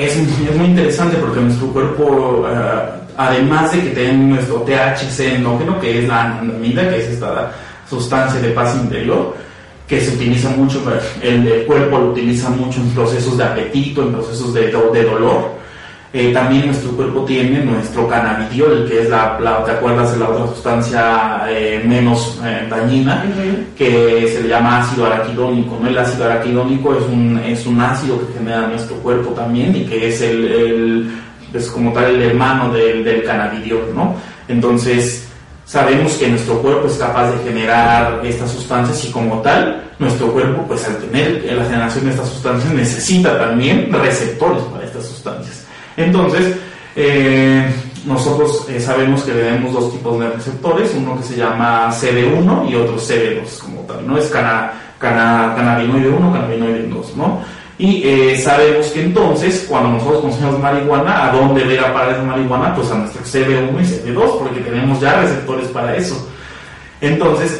es, 0.00 0.16
es 0.16 0.56
muy 0.56 0.66
interesante 0.66 1.16
porque 1.18 1.40
nuestro 1.40 1.68
cuerpo, 1.68 2.44
eh, 2.50 2.82
además 3.16 3.72
de 3.72 3.82
que 3.82 3.90
tenemos 3.90 4.36
nuestro 4.36 4.62
THC 4.62 5.36
endógeno, 5.36 5.78
que 5.80 6.00
es 6.00 6.08
la 6.08 6.22
anandamida, 6.24 6.88
que 6.88 6.98
es 6.98 7.08
esta 7.10 7.52
sustancia 7.88 8.40
de 8.40 8.50
paz 8.50 8.74
interior, 8.76 9.36
que 9.86 10.00
se 10.00 10.14
utiliza 10.14 10.48
mucho, 10.50 10.82
el, 11.22 11.46
el 11.46 11.66
cuerpo 11.66 11.98
lo 11.98 12.10
utiliza 12.12 12.48
mucho 12.50 12.80
en 12.80 12.90
procesos 12.90 13.36
de 13.36 13.44
apetito, 13.44 14.02
en 14.02 14.12
procesos 14.12 14.54
de, 14.54 14.66
de 14.68 15.04
dolor. 15.04 15.59
Eh, 16.12 16.32
también 16.32 16.66
nuestro 16.66 16.90
cuerpo 16.92 17.20
tiene 17.24 17.64
nuestro 17.64 18.08
cannabidiol, 18.08 18.84
que 18.88 19.02
es 19.02 19.08
la, 19.10 19.38
la- 19.40 19.64
¿te 19.64 19.70
acuerdas 19.70 20.16
la 20.18 20.28
otra 20.28 20.46
sustancia 20.48 21.42
eh, 21.48 21.82
menos 21.86 22.36
eh, 22.44 22.66
dañina? 22.68 23.22
que 23.78 24.28
se 24.34 24.42
le 24.42 24.48
llama 24.48 24.80
ácido 24.80 25.06
araquidónico. 25.06 25.78
¿no? 25.80 25.88
El 25.88 25.96
ácido 25.96 26.24
araquidónico 26.24 26.94
es 26.96 27.02
un, 27.04 27.38
es 27.46 27.64
un 27.64 27.80
ácido 27.80 28.18
que 28.26 28.32
genera 28.38 28.66
nuestro 28.66 28.96
cuerpo 28.96 29.30
también 29.30 29.74
y 29.76 29.84
que 29.84 30.08
es 30.08 30.20
el, 30.20 30.44
el 30.46 31.10
es 31.54 31.68
como 31.68 31.92
tal 31.92 32.06
el 32.06 32.22
hermano 32.22 32.72
del, 32.72 33.04
del 33.04 33.22
cannabidiol. 33.22 33.92
¿no? 33.94 34.16
Entonces, 34.48 35.28
sabemos 35.64 36.14
que 36.14 36.26
nuestro 36.28 36.60
cuerpo 36.60 36.88
es 36.88 36.94
capaz 36.94 37.30
de 37.30 37.38
generar 37.48 38.20
estas 38.24 38.50
sustancias 38.50 39.04
y 39.04 39.12
como 39.12 39.40
tal, 39.42 39.80
nuestro 40.00 40.32
cuerpo, 40.32 40.64
pues 40.66 40.84
al 40.88 40.96
tener 40.96 41.44
la 41.56 41.64
generación 41.64 42.04
de 42.06 42.10
estas 42.10 42.28
sustancias, 42.30 42.72
necesita 42.72 43.38
también 43.38 43.92
receptores 43.92 44.58
sustancias. 44.58 44.79
Entonces, 46.04 46.56
eh, 46.96 47.66
nosotros 48.06 48.66
eh, 48.68 48.80
sabemos 48.80 49.22
que 49.22 49.32
tenemos 49.32 49.72
dos 49.72 49.92
tipos 49.92 50.18
de 50.20 50.30
receptores, 50.30 50.92
uno 50.96 51.16
que 51.18 51.22
se 51.24 51.36
llama 51.36 51.90
CB1 51.92 52.70
y 52.70 52.74
otro 52.74 52.96
CB2 52.96 53.58
como 53.62 53.80
tal, 53.82 54.06
¿no? 54.06 54.16
Es 54.18 54.26
cana, 54.28 54.72
cana- 54.98 55.52
cannabinoide 55.56 56.08
1, 56.08 56.32
cannabinoide 56.32 56.88
2, 56.88 57.16
¿no? 57.16 57.40
Y 57.78 58.02
eh, 58.04 58.36
sabemos 58.38 58.88
que 58.88 59.02
entonces, 59.04 59.64
cuando 59.68 59.90
nosotros 59.92 60.20
consumimos 60.22 60.58
marihuana, 60.60 61.28
¿a 61.28 61.32
dónde 61.32 61.62
debe 61.64 61.80
a 61.80 61.92
parar 61.94 62.12
esa 62.12 62.22
marihuana? 62.22 62.74
Pues 62.74 62.90
a 62.90 62.94
nuestro 62.98 63.22
CB1 63.22 63.70
y 63.80 63.84
CB2, 64.12 64.38
porque 64.38 64.60
tenemos 64.60 65.00
ya 65.00 65.20
receptores 65.20 65.68
para 65.68 65.96
eso. 65.96 66.26
Entonces, 67.00 67.58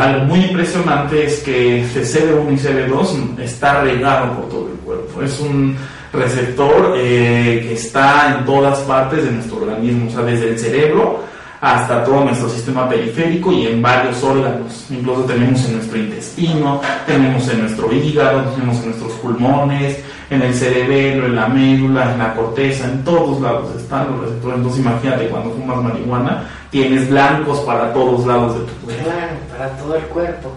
algo 0.00 0.24
muy 0.24 0.40
impresionante 0.46 1.24
es 1.26 1.40
que 1.40 1.82
este 1.82 2.00
CB1 2.02 2.52
y 2.54 2.56
CB2 2.56 3.38
está 3.40 3.82
regado 3.82 4.32
por 4.36 4.48
todo 4.48 4.68
el 4.72 4.78
cuerpo. 4.78 5.20
Es 5.22 5.38
un 5.40 5.76
receptor 6.12 6.94
eh, 6.96 7.64
que 7.66 7.74
está 7.74 8.36
en 8.38 8.44
todas 8.44 8.78
partes 8.80 9.24
de 9.24 9.32
nuestro 9.32 9.58
organismo, 9.58 10.08
o 10.08 10.10
sea, 10.10 10.22
desde 10.22 10.50
el 10.50 10.58
cerebro 10.58 11.30
hasta 11.60 12.02
todo 12.04 12.24
nuestro 12.24 12.48
sistema 12.48 12.88
periférico 12.88 13.52
y 13.52 13.66
en 13.66 13.82
varios 13.82 14.22
órganos. 14.24 14.86
Incluso 14.90 15.22
tenemos 15.24 15.62
en 15.66 15.76
nuestro 15.76 15.98
intestino, 15.98 16.80
tenemos 17.06 17.48
en 17.48 17.60
nuestro 17.60 17.92
hígado, 17.92 18.42
tenemos 18.52 18.78
en 18.78 18.86
nuestros 18.86 19.12
pulmones, 19.14 19.98
en 20.30 20.42
el 20.42 20.54
cerebelo, 20.54 21.26
en 21.26 21.36
la 21.36 21.48
médula, 21.48 22.12
en 22.12 22.18
la 22.18 22.34
corteza, 22.34 22.86
en 22.86 23.04
todos 23.04 23.40
lados 23.42 23.76
están 23.76 24.10
los 24.10 24.20
receptores. 24.20 24.56
Entonces 24.56 24.80
imagínate 24.80 25.28
cuando 25.28 25.50
fumas 25.50 25.82
marihuana, 25.82 26.48
tienes 26.70 27.10
blancos 27.10 27.60
para 27.60 27.92
todos 27.92 28.26
lados 28.26 28.54
de 28.54 28.60
tu 28.60 28.72
cuerpo. 28.86 29.04
Claro, 29.04 29.32
para 29.50 29.68
todo 29.76 29.96
el 29.96 30.02
cuerpo. 30.04 30.52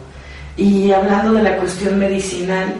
Y 0.56 0.92
hablando 0.92 1.34
de 1.34 1.44
la 1.44 1.58
cuestión 1.58 2.00
medicinal, 2.00 2.76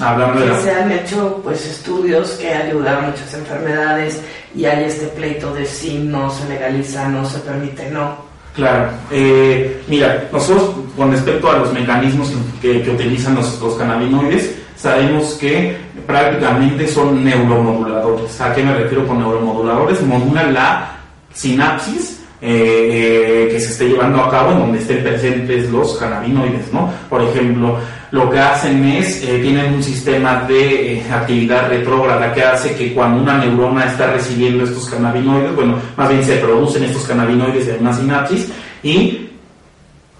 Hablando 0.00 0.40
de 0.40 0.62
se 0.62 0.70
han 0.70 0.90
hecho 0.90 1.40
pues 1.44 1.66
estudios 1.66 2.30
que 2.32 2.52
ayudan 2.52 3.04
a 3.04 3.08
muchas 3.08 3.34
enfermedades 3.34 4.22
y 4.54 4.64
hay 4.64 4.84
este 4.84 5.06
pleito 5.08 5.52
de 5.52 5.66
si 5.66 5.98
no 5.98 6.30
se 6.30 6.48
legaliza, 6.48 7.08
no 7.08 7.24
se 7.24 7.38
permite, 7.40 7.90
no. 7.90 8.30
Claro, 8.54 8.90
eh, 9.10 9.82
mira, 9.86 10.28
nosotros 10.32 10.74
con 10.96 11.12
respecto 11.12 11.50
a 11.50 11.58
los 11.58 11.72
mecanismos 11.72 12.32
que, 12.60 12.82
que 12.82 12.90
utilizan 12.90 13.36
los, 13.36 13.60
los 13.60 13.74
cannabinoides, 13.74 14.56
sabemos 14.76 15.34
que 15.34 15.76
prácticamente 16.06 16.88
son 16.88 17.24
neuromoduladores. 17.24 18.40
¿A 18.40 18.52
qué 18.54 18.62
me 18.62 18.74
refiero 18.74 19.06
con 19.06 19.18
neuromoduladores? 19.18 20.02
Modulan 20.02 20.52
la 20.52 20.96
sinapsis 21.32 22.20
eh, 22.42 22.88
eh, 22.90 23.48
que 23.52 23.60
se 23.60 23.72
esté 23.72 23.88
llevando 23.88 24.22
a 24.22 24.30
cabo 24.30 24.52
en 24.52 24.60
donde 24.60 24.78
estén 24.78 25.02
presentes 25.02 25.70
los 25.70 25.96
cannabinoides, 25.98 26.72
¿no? 26.72 26.90
Por 27.08 27.22
ejemplo, 27.22 27.78
lo 28.10 28.28
que 28.28 28.38
hacen 28.38 28.84
es, 28.84 29.22
eh, 29.22 29.38
tienen 29.40 29.74
un 29.74 29.82
sistema 29.82 30.42
de 30.48 30.98
eh, 30.98 31.04
actividad 31.10 31.68
retrógrada 31.68 32.32
que 32.32 32.42
hace 32.42 32.74
que 32.74 32.92
cuando 32.92 33.22
una 33.22 33.38
neurona 33.38 33.84
está 33.84 34.12
recibiendo 34.12 34.64
estos 34.64 34.90
cannabinoides, 34.90 35.54
bueno, 35.54 35.76
más 35.96 36.08
bien 36.08 36.24
se 36.24 36.36
producen 36.36 36.84
estos 36.84 37.04
cannabinoides 37.04 37.68
en 37.68 37.80
una 37.80 37.92
sinapsis 37.92 38.48
y 38.82 39.28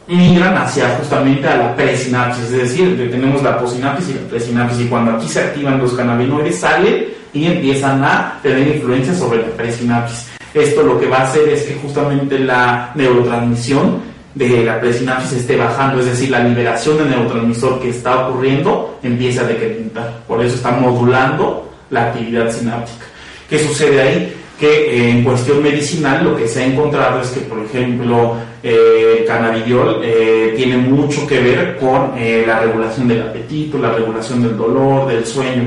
migran 0.07 0.57
hacia 0.57 0.89
justamente 0.97 1.47
a 1.49 1.57
la 1.57 1.77
presinapsis, 1.77 2.45
es 2.45 2.51
decir, 2.53 3.11
tenemos 3.11 3.43
la 3.43 3.59
posinapsis 3.59 4.11
y 4.11 4.15
la 4.15 4.29
presinapsis 4.29 4.81
y 4.81 4.89
cuando 4.89 5.13
aquí 5.13 5.29
se 5.29 5.41
activan 5.41 5.79
los 5.79 5.93
cannabinoides 5.93 6.59
salen 6.59 7.07
y 7.33 7.47
empiezan 7.47 8.03
a 8.03 8.39
tener 8.43 8.77
influencia 8.77 9.15
sobre 9.15 9.43
la 9.43 9.49
presinapsis. 9.57 10.29
Esto 10.53 10.83
lo 10.83 10.99
que 10.99 11.07
va 11.07 11.19
a 11.19 11.23
hacer 11.23 11.49
es 11.49 11.63
que 11.63 11.75
justamente 11.75 12.39
la 12.39 12.91
neurotransmisión 12.97 14.10
de 14.35 14.65
la 14.65 14.81
presinapsis 14.81 15.39
esté 15.39 15.57
bajando, 15.57 16.01
es 16.01 16.07
decir, 16.07 16.31
la 16.31 16.41
liberación 16.45 16.99
del 16.99 17.11
neurotransmisor 17.11 17.81
que 17.81 17.89
está 17.91 18.29
ocurriendo 18.29 18.99
empieza 19.03 19.43
a 19.43 19.45
decrementar. 19.49 20.21
Por 20.29 20.45
eso 20.45 20.55
está 20.57 20.71
modulando 20.71 21.69
la 21.91 22.07
actividad 22.07 22.51
sináptica. 22.53 23.07
¿Qué 23.49 23.59
sucede 23.59 24.01
ahí? 24.01 24.35
Que 24.59 24.69
eh, 24.95 25.11
en 25.11 25.25
cuestión 25.25 25.63
medicinal 25.63 26.23
lo 26.23 26.37
que 26.37 26.47
se 26.47 26.63
ha 26.63 26.67
encontrado 26.67 27.21
es 27.23 27.29
que, 27.31 27.41
por 27.41 27.59
ejemplo, 27.65 28.37
eh, 28.63 29.25
cannabidiol 29.27 30.01
eh, 30.05 30.53
tiene 30.57 30.77
mucho 30.77 31.27
que 31.27 31.41
ver 31.41 31.77
con 31.79 32.13
eh, 32.17 32.45
la 32.47 32.61
regulación 32.61 33.09
del 33.09 33.23
apetito, 33.23 33.79
la 33.79 33.91
regulación 33.93 34.43
del 34.43 34.57
dolor, 34.57 35.09
del 35.09 35.25
sueño. 35.27 35.65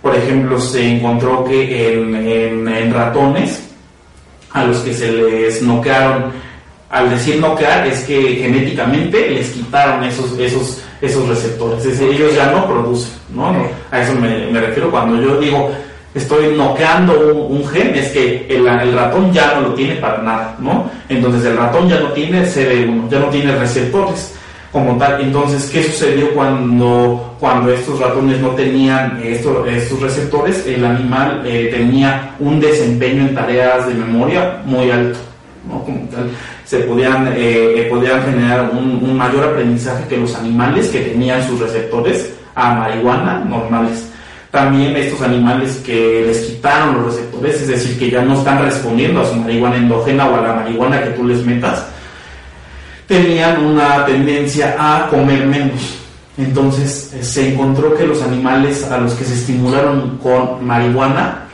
Por 0.00 0.14
ejemplo, 0.14 0.58
se 0.60 0.88
encontró 0.96 1.44
que 1.44 1.92
en- 1.94 2.68
en 2.68 2.94
ratones 2.94 3.64
a 4.52 4.64
los 4.64 4.78
que 4.78 4.94
se 4.94 5.12
les 5.12 5.60
noquearon, 5.62 6.26
al 6.90 7.10
decir 7.10 7.40
noquear 7.40 7.86
es 7.86 8.00
que 8.04 8.36
genéticamente 8.36 9.30
les 9.30 9.50
quitaron 9.50 10.04
esos, 10.04 10.38
esos, 10.38 10.82
esos 11.00 11.28
receptores, 11.28 11.84
es 11.84 11.98
decir, 11.98 12.14
ellos 12.14 12.34
ya 12.34 12.50
no 12.50 12.66
producen, 12.66 13.12
¿no? 13.34 13.52
No, 13.52 13.66
A 13.90 14.00
eso 14.00 14.14
me, 14.14 14.46
me 14.50 14.60
refiero 14.60 14.90
cuando 14.90 15.20
yo 15.20 15.38
digo 15.38 15.70
estoy 16.14 16.56
noqueando 16.56 17.34
un, 17.34 17.58
un 17.58 17.68
gen, 17.68 17.94
es 17.94 18.08
que 18.10 18.46
el, 18.48 18.66
el 18.66 18.92
ratón 18.94 19.32
ya 19.32 19.54
no 19.54 19.68
lo 19.68 19.74
tiene 19.74 19.96
para 19.96 20.22
nada, 20.22 20.56
¿no? 20.58 20.90
Entonces 21.08 21.44
el 21.44 21.56
ratón 21.56 21.88
ya 21.88 22.00
no 22.00 22.08
tiene 22.12 22.44
CD1, 22.44 23.08
ya 23.10 23.18
no 23.18 23.26
tiene 23.28 23.54
receptores 23.56 24.34
como 24.72 24.96
tal. 24.98 25.20
Entonces, 25.20 25.70
¿qué 25.70 25.82
sucedió 25.82 26.32
cuando, 26.34 27.36
cuando 27.38 27.72
estos 27.72 27.98
ratones 28.00 28.40
no 28.40 28.50
tenían 28.50 29.20
estos, 29.22 29.66
estos 29.68 30.00
receptores? 30.00 30.66
El 30.66 30.84
animal 30.84 31.42
eh, 31.46 31.68
tenía 31.72 32.34
un 32.38 32.60
desempeño 32.60 33.22
en 33.22 33.34
tareas 33.34 33.86
de 33.86 33.94
memoria 33.94 34.60
muy 34.64 34.90
alto, 34.90 35.18
¿no? 35.68 35.82
Como 35.84 36.00
tal, 36.08 36.30
se 36.68 36.80
podían, 36.80 37.28
eh, 37.28 37.80
eh, 37.80 37.88
podían 37.90 38.22
generar 38.22 38.70
un, 38.70 39.00
un 39.02 39.16
mayor 39.16 39.42
aprendizaje 39.44 40.06
que 40.06 40.18
los 40.18 40.34
animales 40.34 40.88
que 40.88 41.00
tenían 41.00 41.42
sus 41.48 41.58
receptores 41.60 42.30
a 42.54 42.74
marihuana 42.74 43.38
normales. 43.38 44.10
También 44.50 44.94
estos 44.94 45.22
animales 45.22 45.80
que 45.84 46.24
les 46.26 46.40
quitaron 46.40 46.96
los 46.96 47.06
receptores, 47.06 47.62
es 47.62 47.68
decir, 47.68 47.98
que 47.98 48.10
ya 48.10 48.20
no 48.20 48.34
están 48.34 48.62
respondiendo 48.62 49.22
a 49.22 49.26
su 49.26 49.36
marihuana 49.36 49.76
endógena 49.76 50.28
o 50.28 50.36
a 50.36 50.42
la 50.42 50.52
marihuana 50.56 51.02
que 51.02 51.10
tú 51.10 51.24
les 51.24 51.42
metas, 51.42 51.86
tenían 53.06 53.64
una 53.64 54.04
tendencia 54.04 54.76
a 54.78 55.08
comer 55.08 55.46
menos. 55.46 55.96
Entonces 56.36 57.14
eh, 57.14 57.24
se 57.24 57.54
encontró 57.54 57.96
que 57.96 58.06
los 58.06 58.22
animales 58.22 58.84
a 58.84 58.98
los 58.98 59.14
que 59.14 59.24
se 59.24 59.32
estimularon 59.32 60.18
con 60.18 60.66
marihuana 60.66 61.47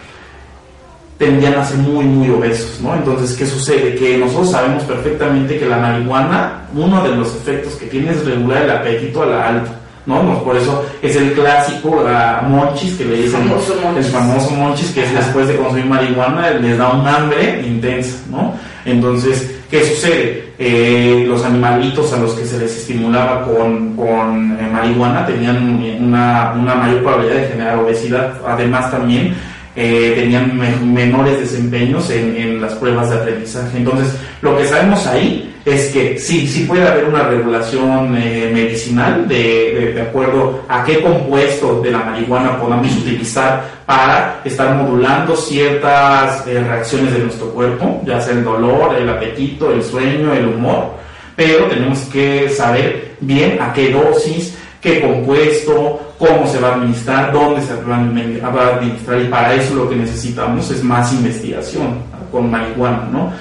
tendían 1.18 1.54
a 1.54 1.64
ser 1.64 1.78
muy, 1.78 2.04
muy 2.04 2.28
obesos, 2.30 2.80
¿no? 2.80 2.94
Entonces, 2.94 3.37
¿qué 3.37 3.47
sucede? 3.47 3.94
Que 3.94 4.18
nosotros 4.18 4.50
sabemos 4.50 4.83
perfectamente 4.85 5.59
que 5.59 5.66
la 5.66 5.78
marihuana, 5.78 6.64
uno 6.75 7.02
de 7.04 7.14
los 7.14 7.28
efectos 7.37 7.75
que 7.75 7.87
tiene 7.87 8.11
es 8.11 8.25
regular 8.25 8.62
el 8.62 8.71
apetito 8.71 9.23
a 9.23 9.26
la 9.26 9.49
alta, 9.49 9.71
¿no? 10.06 10.42
Por 10.42 10.56
eso 10.56 10.85
es 11.02 11.14
el 11.16 11.33
clásico 11.33 12.02
la 12.04 12.44
monchis 12.49 12.94
que 12.94 13.04
le 13.04 13.23
dicen, 13.23 13.49
Famoso 13.49 13.75
monchis. 13.83 14.06
el 14.06 14.12
famoso 14.12 14.50
monchis 14.50 14.90
que 14.90 15.04
es 15.04 15.14
después 15.14 15.49
de 15.49 15.56
consumir 15.56 15.87
marihuana 15.87 16.50
les 16.50 16.76
da 16.76 16.92
un 16.92 17.06
hambre 17.06 17.62
intensa, 17.64 18.18
¿no? 18.30 18.54
Entonces, 18.85 19.54
¿qué 19.71 19.83
sucede? 19.85 20.44
Eh, 20.59 21.25
los 21.26 21.44
animalitos 21.44 22.12
a 22.12 22.18
los 22.18 22.35
que 22.35 22.44
se 22.44 22.59
les 22.59 22.76
estimulaba 22.76 23.44
con, 23.44 23.97
con 23.97 24.56
eh, 24.61 24.68
marihuana 24.73 25.26
tenían 25.26 25.80
una, 26.00 26.52
una 26.56 26.75
mayor 26.75 27.02
probabilidad 27.02 27.40
de 27.40 27.49
generar 27.49 27.78
obesidad, 27.78 28.35
además 28.47 28.90
también 28.90 29.35
eh, 29.76 30.12
tenían 30.16 30.57
me- 30.57 30.76
menores 30.76 31.40
desempeños 31.40 32.09
en, 32.11 32.61
las 32.61 32.75
pruebas 32.75 33.11
de 33.11 33.16
aprendizaje. 33.16 33.76
Entonces, 33.78 34.14
lo 34.40 34.57
que 34.57 34.64
sabemos 34.66 35.07
ahí 35.07 35.50
es 35.64 35.87
que 35.93 36.19
sí, 36.19 36.47
sí 36.47 36.64
puede 36.64 36.87
haber 36.87 37.04
una 37.07 37.25
regulación 37.25 38.14
eh, 38.16 38.50
medicinal 38.52 39.26
de, 39.26 39.35
de- 39.37 39.93
de 39.95 40.02
acuerdo 40.02 40.61
a 40.69 40.85
qué 40.85 41.00
compuesto 41.00 41.81
de 41.83 41.90
la 41.90 41.99
marihuana 42.00 42.61
podamos 42.61 42.95
utilizar 42.99 43.64
para 43.87 44.40
estar 44.45 44.75
modulando 44.76 45.35
ciertas 45.37 46.47
eh, 46.47 46.61
reacciones 46.62 47.12
de 47.14 47.21
nuestro 47.21 47.49
cuerpo, 47.50 48.02
ya 48.07 48.21
sea 48.21 48.35
el 48.35 48.45
dolor, 48.45 48.95
el 48.95 49.09
apetito, 49.09 49.73
el 49.73 49.83
sueño, 49.83 50.33
el 50.35 50.47
humor, 50.47 50.93
pero 51.37 51.64
tenemos 51.66 51.99
que 52.12 52.49
saber 52.49 53.14
bien 53.21 53.59
a 53.61 53.73
qué 53.73 53.90
dosis, 53.90 54.57
qué 54.84 55.00
compuesto, 55.00 55.98
cómo 56.18 56.46
se 56.46 56.60
va 56.60 56.68
a 56.68 56.74
administrar, 56.74 57.32
dónde 57.32 57.62
se 57.62 57.74
va 57.74 57.96
a 57.96 58.76
administrar 58.76 59.20
y 59.22 59.28
para 59.28 59.54
eso 59.54 59.74
lo 59.74 59.88
que 59.88 59.96
necesitamos 59.96 60.70
es 60.70 60.84
más 60.84 61.10
investigación 61.14 62.00
con 62.30 62.50
marihuana, 62.50 63.08
¿no? 63.10 63.32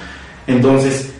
Entonces, 0.46 1.12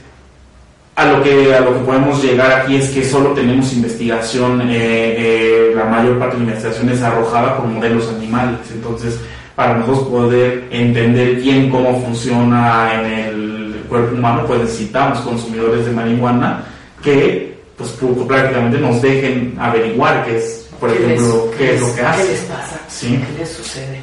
a 0.97 1.05
lo 1.05 1.23
que 1.23 1.55
a 1.55 1.61
lo 1.61 1.75
que 1.75 1.81
podemos 1.81 2.23
llegar 2.23 2.53
aquí 2.53 2.77
es 2.77 2.89
que 2.89 3.05
solo 3.05 3.31
tenemos 3.31 3.71
investigación, 3.75 4.63
eh, 4.63 4.67
eh, 4.71 5.73
la 5.77 5.85
mayor 5.85 6.19
parte 6.19 6.37
de 6.37 6.45
la 6.45 6.51
investigación 6.51 6.89
es 6.89 7.03
arrojada 7.03 7.59
con 7.59 7.75
modelos 7.75 8.09
animales, 8.09 8.61
entonces 8.73 9.21
para 9.55 9.77
nosotros 9.77 10.09
poder 10.09 10.65
entender 10.71 11.37
bien 11.37 11.69
cómo 11.69 12.01
funciona 12.01 12.95
en 12.95 13.07
el 13.07 13.85
cuerpo 13.91 14.17
humano, 14.17 14.45
pues 14.47 14.61
necesitamos 14.61 15.21
consumidores 15.21 15.85
de 15.85 15.93
marihuana 15.93 16.65
que 17.03 17.54
pues 17.85 18.01
pu- 18.01 18.27
prácticamente 18.27 18.79
nos 18.79 19.01
dejen 19.03 19.55
averiguar 19.59 20.25
qué 20.25 20.39
es, 20.39 20.67
por 20.81 20.91
¿Qué 20.93 21.05
ejemplo, 21.05 21.47
les- 21.51 21.57
qué 21.59 21.75
es 21.75 21.81
lo 21.81 21.95
que 21.95 22.01
hace. 22.03 22.23
¿Qué 22.23 22.29
les 22.33 22.41
pasa? 22.43 22.81
Sí. 22.89 23.21
¿Qué 23.33 23.39
les 23.39 23.49
sucede? 23.51 24.01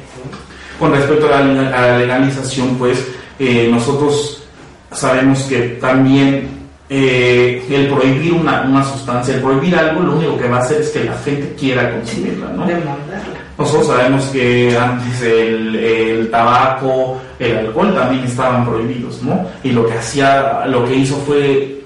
Con 0.78 0.92
respecto 0.92 1.26
a 1.32 1.40
la, 1.40 1.68
a 1.76 1.80
la 1.88 1.98
legalización, 1.98 2.76
pues 2.76 3.04
eh, 3.38 3.68
nosotros 3.70 4.42
sabemos 4.90 5.42
que 5.44 5.58
también 5.80 6.48
eh, 6.90 7.64
el 7.70 7.88
prohibir 7.88 8.32
una, 8.34 8.62
una 8.62 8.84
sustancia, 8.84 9.34
el 9.36 9.40
prohibir 9.42 9.74
algo, 9.76 10.00
lo 10.02 10.16
único 10.16 10.36
que 10.38 10.48
va 10.48 10.58
a 10.58 10.60
hacer 10.60 10.80
es 10.80 10.90
que 10.90 11.04
la 11.04 11.14
gente 11.18 11.54
quiera 11.58 11.90
consumirla, 11.92 12.48
¿no? 12.48 12.66
Demandarla. 12.66 13.38
Nosotros 13.58 13.86
sabemos 13.86 14.24
que 14.26 14.76
antes 14.76 15.22
el, 15.22 15.76
el 15.76 16.30
tabaco, 16.30 17.20
el 17.38 17.58
alcohol 17.58 17.94
también 17.94 18.24
estaban 18.24 18.64
prohibidos, 18.66 19.22
¿no? 19.22 19.46
Y 19.62 19.70
lo 19.70 19.86
que 19.86 19.92
hacía, 19.94 20.64
lo 20.66 20.84
que 20.86 20.96
hizo 20.96 21.16
fue 21.26 21.81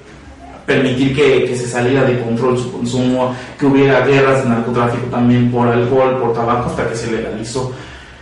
permitir 0.66 1.14
que, 1.14 1.44
que 1.44 1.56
se 1.56 1.66
saliera 1.68 2.02
de 2.02 2.18
control 2.20 2.58
su 2.58 2.72
consumo, 2.72 3.34
que 3.58 3.66
hubiera 3.66 4.04
guerras 4.04 4.42
de 4.42 4.50
narcotráfico 4.50 5.06
también 5.06 5.50
por 5.50 5.68
alcohol, 5.68 6.18
por 6.20 6.32
tabaco, 6.34 6.70
hasta 6.70 6.88
que 6.88 6.96
se 6.96 7.10
legalizó. 7.12 7.72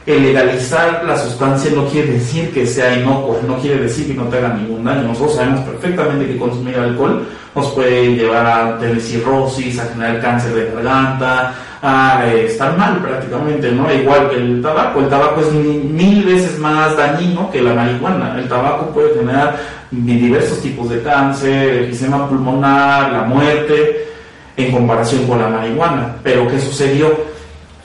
El 0.07 0.23
legalizar 0.23 1.03
la 1.07 1.16
sustancia 1.16 1.71
no 1.75 1.87
quiere 1.87 2.12
decir 2.12 2.53
que 2.53 2.66
sea 2.66 2.95
inocuo, 2.95 3.40
no 3.49 3.57
quiere 3.57 3.81
decir 3.85 4.07
que 4.09 4.12
no 4.12 4.25
te 4.25 4.37
haga 4.37 4.51
ningún 4.53 4.85
daño. 4.85 5.05
Nosotros 5.09 5.37
sabemos 5.37 5.61
perfectamente 5.62 6.27
que 6.27 6.37
consumir 6.37 6.77
alcohol 6.77 7.27
nos 7.55 7.68
puede 7.68 8.14
llevar 8.14 8.45
a 8.47 8.79
tener 8.79 9.01
cirrosis, 9.01 9.79
a 9.79 9.87
generar 9.87 10.21
cáncer 10.21 10.53
de 10.55 10.71
garganta, 10.75 11.55
a 11.81 12.23
eh, 12.27 12.47
estar 12.47 12.77
mal 12.77 12.99
prácticamente, 12.99 13.71
¿no? 13.73 13.90
Igual 13.90 14.29
que 14.29 14.37
el 14.37 14.61
tabaco. 14.61 15.01
El 15.01 15.09
tabaco 15.09 15.40
es 15.40 15.51
mi- 15.53 15.79
mil 15.79 16.23
veces 16.25 16.59
más 16.59 16.95
dañino 16.99 17.51
que 17.51 17.62
la 17.62 17.73
marihuana. 17.73 18.37
El 18.38 18.47
tabaco 18.47 18.88
puede 18.90 19.14
generar 19.18 19.57
diversos 20.02 20.61
tipos 20.61 20.90
de 20.90 21.02
cáncer, 21.02 21.85
enfisema 21.85 22.28
pulmonar, 22.28 23.12
la 23.12 23.22
muerte, 23.22 24.09
en 24.57 24.72
comparación 24.72 25.26
con 25.26 25.40
la 25.40 25.48
marihuana. 25.48 26.16
Pero 26.22 26.48
¿qué 26.48 26.61
sucedió? 26.61 27.35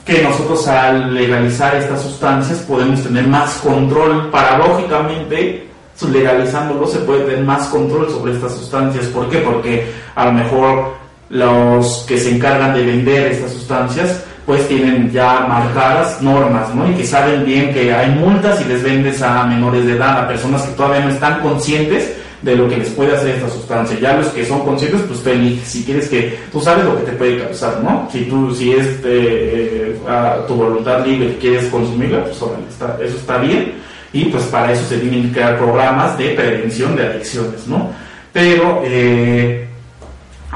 que 0.04 0.22
nosotros 0.22 0.66
al 0.66 1.14
legalizar 1.14 1.76
estas 1.76 2.02
sustancias 2.02 2.60
podemos 2.60 3.02
tener 3.02 3.28
más 3.28 3.58
control, 3.58 4.28
paradójicamente, 4.30 5.68
legalizándolo 6.08 6.86
se 6.86 7.00
puede 7.00 7.24
tener 7.24 7.44
más 7.44 7.68
control 7.68 8.10
sobre 8.10 8.32
estas 8.32 8.54
sustancias. 8.54 9.06
¿Por 9.06 9.28
qué? 9.28 9.38
Porque 9.38 9.86
a 10.14 10.26
lo 10.26 10.32
mejor 10.32 10.94
los 11.28 12.04
que 12.08 12.18
se 12.18 12.34
encargan 12.34 12.74
de 12.74 12.84
vender 12.84 13.32
estas 13.32 13.52
sustancias 13.52 14.24
pues 14.50 14.66
tienen 14.66 15.12
ya 15.12 15.46
marcadas 15.48 16.20
normas, 16.20 16.74
¿no? 16.74 16.90
Y 16.90 16.94
que 16.94 17.06
saben 17.06 17.44
bien 17.44 17.72
que 17.72 17.94
hay 17.94 18.10
multas 18.10 18.60
y 18.60 18.64
les 18.64 18.82
vendes 18.82 19.22
a 19.22 19.44
menores 19.44 19.86
de 19.86 19.92
edad, 19.92 20.24
a 20.24 20.26
personas 20.26 20.62
que 20.62 20.72
todavía 20.72 21.04
no 21.04 21.10
están 21.10 21.38
conscientes 21.38 22.16
de 22.42 22.56
lo 22.56 22.68
que 22.68 22.78
les 22.78 22.88
puede 22.88 23.14
hacer 23.14 23.36
esta 23.36 23.48
sustancia. 23.48 23.96
Ya 24.00 24.16
los 24.16 24.26
que 24.30 24.44
son 24.44 24.64
conscientes, 24.64 25.02
pues 25.02 25.22
tú 25.22 25.30
eliges 25.30 25.68
si 25.68 25.84
quieres 25.84 26.08
que, 26.08 26.36
tú 26.50 26.60
sabes 26.60 26.84
lo 26.84 26.98
que 26.98 27.12
te 27.12 27.12
puede 27.12 27.44
causar, 27.44 27.80
¿no? 27.80 28.08
Si 28.10 28.24
tú, 28.24 28.52
si 28.52 28.72
es 28.72 28.86
eh, 29.04 29.04
eh, 29.04 29.96
tu 30.48 30.54
voluntad 30.56 31.06
libre 31.06 31.28
que 31.28 31.38
quieres 31.38 31.66
consumirla, 31.66 32.24
pues 32.24 32.42
órale, 32.42 32.64
está, 32.68 32.98
eso 33.00 33.18
está 33.18 33.38
bien. 33.38 33.74
Y 34.12 34.24
pues 34.24 34.42
para 34.46 34.72
eso 34.72 34.84
se 34.84 34.98
tienen 34.98 35.28
que 35.28 35.34
crear 35.34 35.58
programas 35.58 36.18
de 36.18 36.30
prevención 36.30 36.96
de 36.96 37.06
adicciones, 37.06 37.68
¿no? 37.68 37.92
Pero 38.32 38.82
eh, 38.84 39.68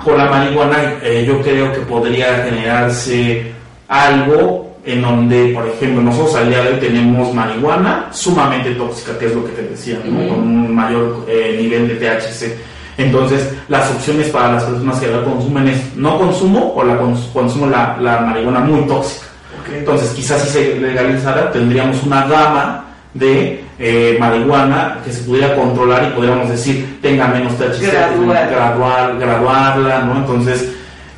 con 0.02 0.18
la 0.18 0.28
marihuana 0.28 0.94
yo 1.24 1.40
creo 1.42 1.72
que 1.72 1.78
podría 1.82 2.44
generarse 2.44 3.53
algo 3.88 4.72
en 4.84 5.00
donde, 5.00 5.52
por 5.54 5.66
ejemplo, 5.66 6.02
nosotros 6.02 6.34
al 6.36 6.48
día 6.50 6.62
de 6.62 6.72
hoy 6.74 6.80
tenemos 6.80 7.32
marihuana 7.32 8.08
sumamente 8.10 8.70
tóxica, 8.72 9.18
que 9.18 9.26
es 9.26 9.34
lo 9.34 9.44
que 9.46 9.52
te 9.52 9.62
decía, 9.62 9.98
con 10.02 10.14
un 10.14 10.74
mayor 10.74 11.24
eh, 11.28 11.56
nivel 11.60 11.88
de 11.88 11.94
THC. 11.94 12.54
Entonces, 12.98 13.52
las 13.68 13.90
opciones 13.90 14.28
para 14.28 14.52
las 14.52 14.64
personas 14.64 15.00
que 15.00 15.08
la 15.08 15.22
consumen 15.24 15.68
es 15.68 15.96
no 15.96 16.18
consumo 16.18 16.74
o 16.76 16.84
la 16.84 17.00
cons- 17.00 17.32
consumo 17.32 17.66
la, 17.66 17.96
la 18.00 18.20
marihuana 18.20 18.60
muy 18.60 18.86
tóxica. 18.86 19.26
Entonces, 19.74 20.10
quizás 20.10 20.42
si 20.42 20.48
se 20.50 20.78
legalizara, 20.78 21.50
tendríamos 21.50 22.02
una 22.04 22.26
gama 22.26 22.84
de 23.14 23.64
eh, 23.78 24.16
marihuana 24.20 24.98
que 25.04 25.12
se 25.12 25.22
pudiera 25.22 25.56
controlar 25.56 26.04
y 26.08 26.14
podríamos 26.14 26.48
decir 26.50 26.98
tenga 27.00 27.26
menos 27.28 27.54
THC, 27.56 27.90
Gradual. 27.90 28.48
gradual, 28.50 29.18
graduarla, 29.18 30.00
¿no? 30.02 30.16
Entonces, 30.18 30.68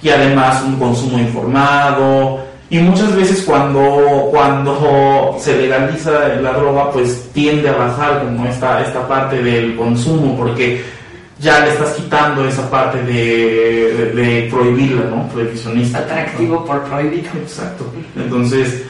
y 0.00 0.08
además 0.08 0.62
un 0.64 0.76
consumo 0.78 1.18
informado. 1.18 2.45
Y 2.68 2.78
muchas 2.78 3.14
veces 3.14 3.42
cuando, 3.42 4.28
cuando 4.32 5.36
se 5.38 5.56
legaliza 5.56 6.10
la 6.40 6.52
droga, 6.52 6.90
pues 6.90 7.30
tiende 7.32 7.68
a 7.68 7.76
bajar 7.76 8.24
como 8.24 8.44
esta, 8.46 8.82
esta 8.82 9.06
parte 9.06 9.40
del 9.42 9.76
consumo, 9.76 10.36
porque 10.36 10.82
ya 11.38 11.60
le 11.60 11.70
estás 11.70 11.90
quitando 11.92 12.44
esa 12.48 12.68
parte 12.68 13.02
de, 13.02 13.92
de, 13.94 14.06
de 14.12 14.48
prohibirla, 14.50 15.02
¿no? 15.10 15.28
Prohibicionista. 15.28 15.98
Atractivo 15.98 16.64
por 16.64 16.82
prohibido. 16.84 17.30
Exacto. 17.40 17.84
Entonces, 18.16 18.82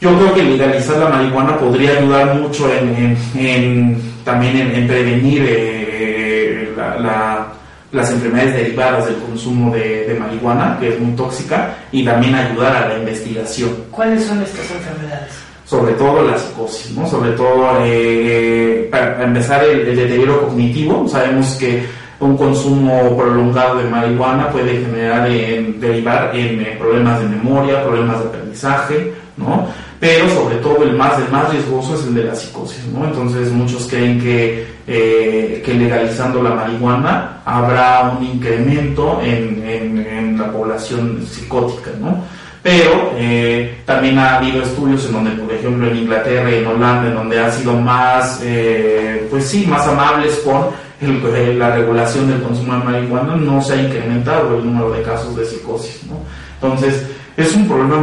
yo 0.00 0.16
creo 0.18 0.34
que 0.34 0.42
legalizar 0.44 0.98
la 0.98 1.08
marihuana 1.08 1.56
podría 1.58 1.98
ayudar 1.98 2.34
mucho 2.36 2.68
en, 2.72 3.16
en- 3.34 3.46
en- 3.46 4.02
también 4.24 4.56
en, 4.58 4.74
en 4.76 4.86
prevenir 4.86 5.44
eh, 5.48 6.72
la- 6.76 6.96
la- 6.98 7.51
las 7.92 8.10
enfermedades 8.10 8.54
derivadas 8.54 9.06
del 9.06 9.16
consumo 9.16 9.72
de, 9.74 10.06
de 10.08 10.14
marihuana, 10.18 10.78
que 10.80 10.88
es 10.94 10.98
muy 11.00 11.14
tóxica, 11.14 11.74
y 11.92 12.04
también 12.04 12.34
ayudar 12.34 12.74
a 12.74 12.88
la 12.88 12.98
investigación 12.98 13.70
¿Cuáles 13.90 14.24
son 14.24 14.42
estas 14.42 14.70
enfermedades? 14.70 15.30
sobre 15.64 15.92
todo 15.94 16.22
la 16.26 16.36
psicosis, 16.38 16.90
¿no? 16.96 17.06
Sobre 17.06 17.30
todo, 17.32 17.78
eh, 17.84 18.88
para 18.90 19.22
empezar, 19.24 19.62
el, 19.64 19.80
el 19.88 19.96
deterioro 19.96 20.42
cognitivo. 20.48 21.06
Sabemos 21.08 21.54
que 21.56 21.82
un 22.20 22.36
consumo 22.36 23.16
prolongado 23.16 23.78
de 23.78 23.84
marihuana 23.88 24.48
puede 24.50 24.80
generar, 24.84 25.28
en- 25.30 25.80
derivar 25.80 26.30
en 26.34 26.60
eh, 26.60 26.76
problemas 26.78 27.20
de 27.20 27.26
memoria, 27.28 27.82
problemas 27.84 28.20
de 28.20 28.26
aprendizaje, 28.28 29.12
¿no? 29.36 29.66
Pero 30.02 30.28
sobre 30.30 30.56
todo 30.56 30.82
el 30.82 30.94
más, 30.96 31.16
el 31.20 31.28
más 31.30 31.48
riesgoso 31.52 31.94
es 31.94 32.04
el 32.08 32.14
de 32.14 32.24
la 32.24 32.34
psicosis, 32.34 32.84
¿no? 32.92 33.04
Entonces 33.04 33.52
muchos 33.52 33.86
creen 33.88 34.20
que, 34.20 34.66
eh, 34.88 35.62
que 35.64 35.74
legalizando 35.74 36.42
la 36.42 36.50
marihuana 36.50 37.40
habrá 37.44 38.16
un 38.18 38.26
incremento 38.26 39.20
en, 39.22 39.62
en- 39.64 40.38
la 40.40 40.50
población 40.50 41.24
psicótica, 41.30 41.90
¿no? 42.00 42.24
Pero 42.64 43.12
eh, 43.16 43.76
también 43.84 44.18
ha 44.18 44.38
habido 44.38 44.62
estudios 44.62 45.04
en 45.06 45.12
donde, 45.12 45.30
por 45.32 45.52
ejemplo, 45.54 45.86
en 45.88 45.96
Inglaterra 45.98 46.50
y 46.50 46.54
en 46.56 46.66
Holanda, 46.66 47.06
en 47.08 47.14
donde 47.14 47.38
han 47.38 47.52
sido 47.52 47.74
más, 47.74 48.40
eh, 48.42 49.28
pues 49.30 49.44
sí, 49.46 49.66
más 49.68 49.86
amables 49.86 50.34
con 50.44 50.62
el- 51.02 51.58
la 51.58 51.74
regulación 51.76 52.28
del 52.30 52.42
consumo 52.42 52.72
de 52.74 52.84
marihuana 52.84 53.36
no 53.36 53.60
se 53.60 53.74
ha 53.74 53.82
incrementado 53.82 54.56
el 54.58 54.64
número 54.64 54.90
de 54.92 55.02
casos 55.02 55.36
de 55.36 55.44
psicosis. 55.44 56.02
¿no? 56.06 56.16
Entonces, 56.60 57.02
es 57.36 57.54
un 57.54 57.66
problema 57.66 57.96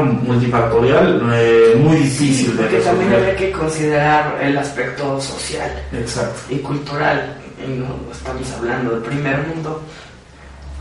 multifactorial 0.54 1.22
eh, 1.34 1.76
muy 1.80 1.98
difícil 1.98 2.56
de 2.58 2.64
Porque 2.64 2.78
también 2.80 3.10
resolver. 3.12 3.30
habría 3.32 3.36
que 3.36 3.52
considerar 3.52 4.38
el 4.42 4.58
aspecto 4.58 5.22
social 5.22 5.72
Exacto. 5.94 6.40
y 6.50 6.58
cultural. 6.58 7.36
Y 7.66 7.72
no 7.78 7.88
estamos 8.12 8.52
hablando 8.58 8.92
del 8.92 9.02
primer 9.02 9.38
mundo. 9.48 9.82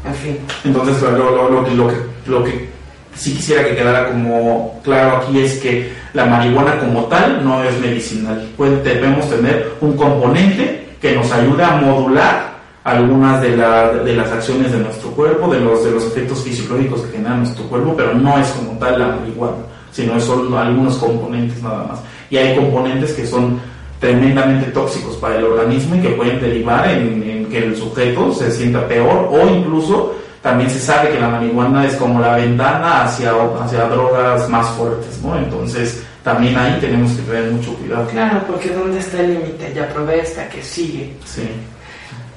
En 0.07 0.15
fin. 0.15 0.39
Entonces, 0.65 1.03
lo, 1.03 1.11
lo- 1.11 1.51
lo 1.51 1.69
lo 1.75 1.89
que, 1.89 1.97
lo 2.27 2.45
que 2.45 2.69
sí 3.17 3.35
quisiera 3.35 3.65
que 3.65 3.75
quedara 3.75 4.09
como 4.09 4.81
claro 4.85 5.17
aquí 5.19 5.41
es 5.41 5.59
que 5.59 5.93
la 6.15 6.25
marihuana 6.25 6.79
como 6.79 7.05
tal 7.07 7.45
no 7.45 7.63
es 7.65 7.79
medicinal. 7.81 8.49
Pues 8.57 8.83
debemos 8.85 9.29
tener 9.29 9.73
un 9.81 9.97
componente 9.97 10.78
que 11.01 11.15
nos 11.15 11.31
ayude 11.33 11.63
a 11.65 11.77
modular 11.77 12.59
algunas 12.85 13.41
de, 13.43 13.57
la- 13.57 13.93
de 13.93 14.15
las 14.15 14.31
acciones 14.33 14.73
de 14.73 14.79
nuestro 14.79 15.11
cuerpo, 15.11 15.53
de 15.53 15.61
los, 15.61 15.85
de 15.85 15.91
los 15.93 16.05
efectos 16.07 16.43
fisiológicos 16.43 17.03
que 17.03 17.13
genera 17.19 17.37
nuestro 17.37 17.65
cuerpo, 17.65 17.95
pero 17.97 18.15
no 18.15 18.39
es 18.39 18.49
como 18.49 18.79
tal 18.79 18.99
la 18.99 19.09
marihuana, 19.09 19.57
sino 19.93 20.19
son 20.21 20.53
algunos 20.55 20.97
componentes 20.97 21.63
nada 21.63 21.85
más. 21.89 21.99
Y 22.31 22.37
hay 22.39 22.57
componentes 22.57 23.13
que 23.13 23.27
son 23.27 23.59
tremendamente 24.01 24.71
tóxicos 24.71 25.17
para 25.17 25.37
el 25.37 25.45
organismo 25.45 25.97
y 25.97 26.01
que 26.01 26.11
pueden 26.11 26.41
derivar 26.41 26.89
en, 26.89 27.23
en 27.23 27.47
que 27.47 27.59
el 27.59 27.77
sujeto 27.77 28.33
se 28.33 28.51
sienta 28.53 28.87
peor 28.87 29.29
o 29.33 29.49
incluso 29.49 30.15
también 30.43 30.71
se 30.71 30.79
sabe 30.79 31.11
que 31.11 31.19
la 31.21 31.29
marihuana 31.29 31.85
es 31.85 31.95
como 31.97 32.21
la 32.21 32.37
ventana 32.37 33.03
hacia, 33.05 33.33
hacia 33.61 33.89
drogas 33.89 34.49
más 34.49 34.69
fuertes, 34.71 35.21
¿no? 35.23 35.37
Entonces 35.37 36.05
también 36.29 36.57
ahí 36.59 36.79
tenemos 36.81 37.13
que 37.13 37.23
tener 37.23 37.51
mucho 37.51 37.75
cuidado. 37.75 38.07
Claro, 38.09 38.43
porque 38.47 38.69
¿dónde 38.69 38.99
está 38.99 39.21
el 39.21 39.35
límite? 39.35 39.73
Ya 39.75 39.89
probé 39.89 40.21
esta 40.21 40.49
que 40.49 40.63
sigue. 40.63 41.15
Sí. 41.25 41.49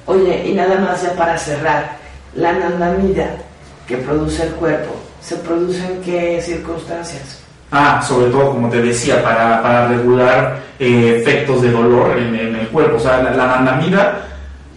Oye, 0.06 0.48
y 0.48 0.54
nada 0.54 0.78
más 0.80 1.02
ya 1.02 1.12
para 1.12 1.36
cerrar, 1.36 1.96
la 2.34 2.50
anandamida 2.50 3.36
que 3.86 3.98
produce 3.98 4.44
el 4.44 4.52
cuerpo, 4.54 4.96
¿se 5.20 5.36
produce 5.36 5.84
en 5.84 6.00
qué 6.00 6.40
circunstancias? 6.40 7.40
Ah, 7.70 8.02
sobre 8.06 8.30
todo, 8.30 8.52
como 8.52 8.68
te 8.70 8.80
decía, 8.80 9.22
para, 9.22 9.62
para 9.62 9.88
regular 9.88 10.58
eh, 10.78 11.18
efectos 11.20 11.62
de 11.62 11.70
dolor 11.70 12.16
en, 12.18 12.34
en 12.34 12.56
el 12.56 12.68
cuerpo. 12.68 12.96
O 12.96 13.00
sea, 13.00 13.22
la, 13.22 13.30
la 13.32 13.44
anandamida, 13.44 14.26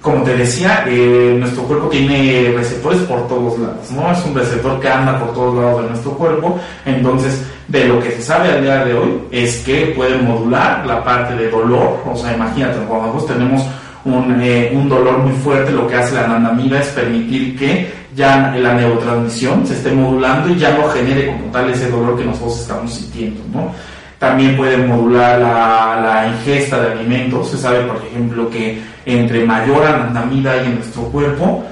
como 0.06 0.22
te 0.24 0.38
decía, 0.38 0.86
eh, 0.88 1.36
nuestro 1.40 1.64
cuerpo 1.64 1.88
tiene 1.88 2.54
receptores 2.56 3.02
por 3.02 3.28
todos 3.28 3.58
lados, 3.58 3.92
¿no? 3.92 4.12
Es 4.12 4.24
un 4.24 4.36
receptor 4.36 4.80
que 4.80 4.88
anda 4.88 5.20
por 5.20 5.34
todos 5.34 5.56
lados 5.56 5.82
de 5.82 5.90
nuestro 5.90 6.12
cuerpo. 6.12 6.60
Entonces, 6.86 7.44
de 7.68 7.86
lo 7.86 8.00
que 8.00 8.12
se 8.12 8.22
sabe 8.22 8.52
al 8.52 8.62
día 8.62 8.86
de 8.86 8.94
hoy 8.94 9.20
es 9.32 9.64
que 9.66 9.88
puede 9.96 10.16
modular 10.18 10.86
la 10.86 11.04
parte 11.04 11.34
de 11.34 11.50
dolor. 11.50 12.04
O 12.06 12.16
sea, 12.16 12.36
imagínate, 12.36 12.78
cuando 12.88 13.08
nosotros 13.08 13.36
tenemos 13.36 13.64
un, 14.06 14.40
eh, 14.44 14.72
un 14.76 14.88
dolor 14.88 15.18
muy 15.18 15.34
fuerte, 15.38 15.72
lo 15.72 15.88
que 15.88 15.96
hace 15.96 16.14
la 16.14 16.26
anandamida 16.26 16.82
es 16.82 16.90
permitir 16.90 17.58
que 17.58 17.92
ya 18.16 18.56
la 18.56 18.76
neurotransmisión 18.76 19.66
se 19.66 19.74
esté 19.74 19.92
modulando 19.92 20.54
y 20.54 20.60
ya 20.60 20.78
no 20.78 20.88
genere 20.88 21.36
como 21.36 21.52
tal 21.52 21.68
ese 21.72 21.90
dolor 21.90 22.16
que 22.16 22.26
nosotros 22.26 22.60
estamos 22.62 22.94
sintiendo, 22.94 23.42
¿no? 23.52 23.72
También 24.20 24.56
puede 24.56 24.78
modular 24.78 25.40
la, 25.40 26.00
la 26.02 26.28
ingesta 26.28 26.80
de 26.80 26.94
alimentos. 26.94 27.52
Se 27.52 27.58
sabe, 27.58 27.82
por 27.82 27.98
ejemplo, 27.98 28.50
que 28.50 28.82
entre 29.06 29.46
mayor 29.46 29.86
anandamida 29.86 30.54
hay 30.54 30.68
en 30.68 30.76
nuestro 30.76 31.04
cuerpo, 31.04 31.64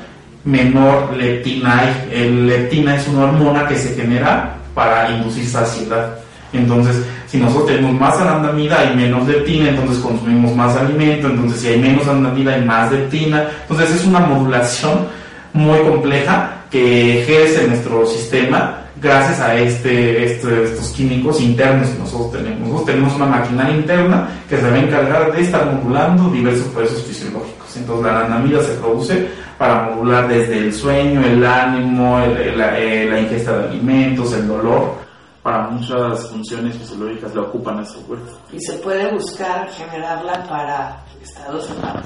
menor 0.44 1.16
leptina 1.16 1.80
hay. 1.80 2.30
Leptina 2.30 2.96
es 2.96 3.08
una 3.08 3.26
hormona 3.26 3.68
que 3.68 3.76
se 3.76 3.96
genera 3.96 4.56
para 4.74 5.10
inducir 5.12 5.48
saciedad. 5.48 6.18
Entonces, 6.52 7.04
si 7.28 7.38
nosotros 7.40 7.68
tenemos 7.68 8.00
más 8.00 8.16
anandamida 8.20 8.80
hay 8.80 8.96
menos 8.96 9.28
leptina, 9.28 9.70
entonces 9.70 9.98
consumimos 9.98 10.56
más 10.56 10.76
alimento, 10.76 11.28
entonces 11.28 11.62
si 11.62 11.68
hay 11.70 11.80
menos 11.80 12.08
anandamida 12.08 12.54
hay 12.54 12.62
más 12.64 12.92
leptina. 12.92 13.48
Entonces 13.62 13.96
es 13.96 14.06
una 14.06 14.20
modulación 14.20 15.08
muy 15.54 15.80
compleja 15.80 16.58
que 16.70 17.22
ejerce 17.22 17.68
nuestro 17.68 18.06
sistema 18.06 18.83
gracias 19.04 19.40
a 19.42 19.54
este, 19.56 20.24
este- 20.34 20.64
estos 20.64 20.88
químicos 20.94 21.40
internos 21.42 21.90
que 21.90 22.00
nosotros 22.00 22.32
tenemos. 22.32 22.62
Nosotros 22.62 22.86
tenemos 22.86 23.14
una 23.16 23.26
maquinaria 23.26 23.76
interna 23.76 24.30
que 24.50 24.58
se 24.58 24.70
va 24.70 24.76
a 24.76 24.80
encargar 24.80 25.32
de 25.34 25.42
estar 25.42 25.66
modulando 25.66 26.30
diversos 26.32 26.68
procesos 26.70 27.04
fisiológicos. 27.04 27.76
Entonces 27.78 28.06
la 28.06 28.20
anandamida 28.20 28.62
se 28.64 28.74
produce 28.76 29.28
para 29.58 29.84
modular 29.90 30.28
desde 30.28 30.58
el 30.58 30.74
sueño, 30.74 31.22
el 31.24 31.46
ánimo, 31.46 32.20
el- 32.20 32.58
la, 32.58 32.80
eh, 32.80 33.06
la 33.10 33.20
ingesta 33.20 33.58
de 33.58 33.68
alimentos, 33.70 34.34
el 34.34 34.48
dolor. 34.48 35.04
Para 35.44 35.68
muchas 35.68 36.30
funciones 36.30 36.74
fisiológicas 36.78 37.36
la 37.36 37.42
ocupa 37.42 37.74
nuestro 37.74 38.00
cuerpo. 38.04 38.32
Y 38.54 38.62
se 38.62 38.74
puede 38.76 39.12
buscar 39.12 39.68
generarla 39.72 40.42
para 40.48 41.04
estados 41.22 41.70
humanos. 41.70 42.06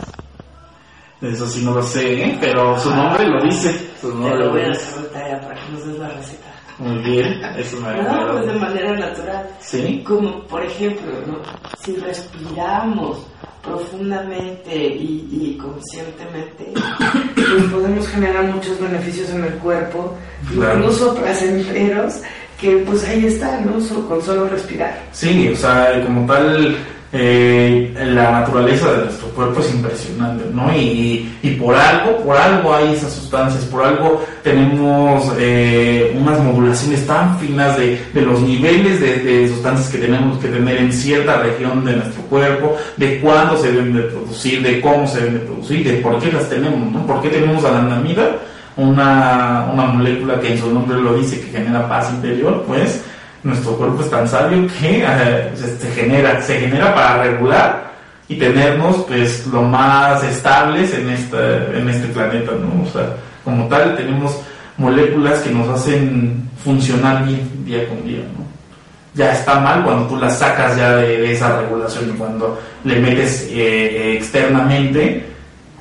Eso 1.22 1.48
sí 1.48 1.64
no 1.64 1.74
lo 1.76 1.84
sé, 1.84 2.24
¿eh? 2.24 2.38
pero 2.40 2.80
su 2.80 2.90
nombre 2.90 3.28
lo 3.28 3.44
dice. 3.44 3.92
Su 4.02 4.12
Te 4.12 4.36
lo 4.36 4.52
voy 4.52 4.62
a 4.62 4.72
hacer 4.72 5.04
tarea 5.12 5.40
para 5.42 5.54
que 5.56 5.72
nos 5.72 5.86
des 5.86 5.98
la 6.00 6.08
receta. 6.10 6.48
Muy 6.80 6.98
bien, 7.00 7.42
eso 7.58 7.78
me 7.82 8.02
No, 8.04 8.32
pues 8.34 8.46
de 8.48 8.54
manera 8.54 8.94
natural. 8.96 9.50
Sí. 9.62 10.04
Como 10.06 10.42
por 10.44 10.64
ejemplo, 10.64 11.12
¿no? 11.26 11.38
si 11.84 11.96
respiramos 11.96 13.18
profundamente 13.64 14.76
y, 14.76 15.28
y 15.32 15.58
conscientemente, 15.58 16.72
pues 17.36 17.64
podemos 17.72 18.08
generar 18.08 18.44
muchos 18.46 18.80
beneficios 18.80 19.30
en 19.32 19.44
el 19.44 19.54
cuerpo, 19.56 20.16
Claro. 20.54 20.80
incluso 20.80 21.16
placenteros, 21.16 22.22
que 22.62 22.78
pues 22.78 23.04
ahí 23.08 23.26
está, 23.26 23.60
¿no? 23.62 23.80
So- 23.82 24.08
con 24.08 24.22
solo 24.22 24.48
respirar. 24.48 24.98
Sí, 25.12 25.50
o 25.50 25.56
sea, 25.56 26.02
como 26.06 26.26
tal, 26.28 26.78
eh, 27.20 27.94
la 28.14 28.32
naturaleza 28.32 28.92
de 28.92 29.06
nuestro 29.06 29.30
cuerpo 29.30 29.60
es 29.60 29.74
impresionante, 29.74 30.46
¿no? 30.54 30.72
Y, 30.76 31.38
y 31.42 31.52
por 31.52 31.76
algo, 31.76 32.18
por 32.18 32.38
algo 32.38 32.74
hay 32.74 32.94
esas 32.94 33.12
sustancias, 33.12 33.64
por 33.66 33.84
algo 33.84 34.24
tenemos 34.44 35.34
eh, 35.40 36.16
unas 36.20 36.40
modulaciones 36.40 37.08
tan 37.08 37.40
finas 37.40 37.76
de, 37.78 38.00
de 38.14 38.22
los 38.22 38.40
niveles 38.42 39.02
de, 39.02 39.48
sustancias 39.50 39.90
que 39.90 39.98
tenemos 39.98 40.38
que 40.38 40.48
tener 40.48 40.78
en 40.78 40.94
cierta 40.94 41.38
región 41.42 41.84
de 41.84 41.96
nuestro 41.96 42.22
cuerpo, 42.24 42.78
de 42.98 43.20
cuándo 43.20 43.58
se 43.58 43.72
deben 43.72 43.94
de 43.94 44.04
producir, 44.04 44.62
de 44.62 44.80
cómo 44.80 45.08
se 45.08 45.20
deben 45.20 45.34
de 45.34 45.40
producir, 45.40 45.84
de 45.88 45.98
por 45.98 46.20
qué 46.20 46.32
las 46.32 46.48
tenemos, 46.50 46.92
¿no? 46.92 47.06
¿Por 47.08 47.22
qué 47.22 47.30
tenemos 47.30 47.66
anandamida? 47.66 48.38
Una, 48.76 49.70
una 49.74 49.86
molécula 49.88 50.40
que 50.40 50.54
en 50.54 50.60
su 50.60 50.72
nombre 50.72 51.02
lo 51.02 51.16
dice 51.16 51.42
que 51.42 51.48
genera 51.48 51.90
paz 51.90 52.12
interior, 52.14 52.64
pues 52.68 53.02
nuestro 53.48 53.78
cuerpo 53.78 54.02
es 54.02 54.10
tan 54.10 54.28
sabio 54.28 54.68
que 54.80 55.04
eh, 55.04 55.52
se, 55.56 55.78
se 55.78 55.92
genera, 55.92 56.42
se 56.42 56.60
genera 56.60 56.94
para 56.94 57.24
regular 57.24 57.92
y 58.28 58.36
tenernos 58.36 58.98
pues 59.08 59.48
lo 59.48 59.62
más 59.62 60.22
estables 60.24 60.94
en 60.94 61.10
este, 61.10 61.78
en 61.78 61.90
este 61.90 62.08
planeta, 62.10 62.52
¿no? 62.52 62.84
O 62.84 62.92
sea, 62.92 63.16
como 63.44 63.68
tal 63.68 63.96
tenemos 63.96 64.38
moléculas 64.78 65.40
que 65.40 65.52
nos 65.52 65.68
hacen 65.70 66.50
funcionar 66.64 67.26
bien 67.26 67.50
día 67.64 67.88
con 67.88 68.04
día, 68.06 68.20
¿no? 68.20 68.46
Ya 69.14 69.32
está 69.32 69.60
mal 69.60 69.84
cuando 69.84 70.08
tú 70.08 70.18
las 70.18 70.38
sacas 70.38 70.76
ya 70.76 70.98
de, 70.98 71.18
de 71.18 71.32
esa 71.32 71.62
regulación 71.62 72.10
y 72.10 72.18
cuando 72.18 72.60
le 72.84 73.00
metes 73.00 73.44
eh, 73.50 73.56
eh, 73.56 74.18
externamente 74.18 75.26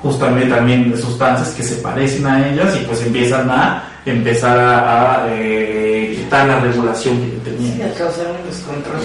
justamente 0.01 0.47
también 0.47 0.95
sustancias 0.97 1.49
que 1.49 1.63
se 1.63 1.75
parecen 1.77 2.25
a 2.25 2.47
ellas 2.49 2.75
y 2.79 2.85
pues 2.85 3.05
empiezan 3.05 3.49
a 3.49 3.83
empezar 4.11 4.57
a, 4.59 5.23
a, 5.23 5.27
eh, 5.33 6.13
quitar 6.17 6.47
la 6.47 6.59
regulación 6.59 7.17
que 7.19 7.25
Sí, 7.25 7.41
tenían 7.43 7.89
a 7.89 7.93
causar 7.93 8.25
un 8.27 8.49
descontrol. 8.49 8.95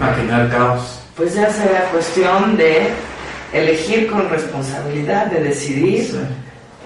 a 0.00 0.14
generar 0.14 0.48
caos. 0.50 1.00
Pues 1.16 1.34
ya 1.34 1.50
será 1.50 1.84
cuestión 1.92 2.56
de 2.56 2.88
elegir 3.52 4.06
con 4.10 4.28
responsabilidad, 4.28 5.26
de 5.26 5.40
decidir 5.44 6.04
Sí. 6.04 6.16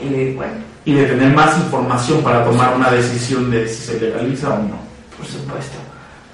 y 0.05 0.33
bueno, 0.35 0.53
Y 0.85 0.95
de 0.95 1.05
tener 1.05 1.33
más 1.35 1.57
información 1.59 2.23
para 2.23 2.45
tomar 2.45 2.75
una 2.75 2.91
decisión 2.91 3.51
de 3.51 3.67
si 3.69 3.83
se 3.93 4.01
legaliza 4.01 4.49
o 4.55 4.59
no. 4.59 4.79
por 5.17 5.27
supuesto. 5.27 5.77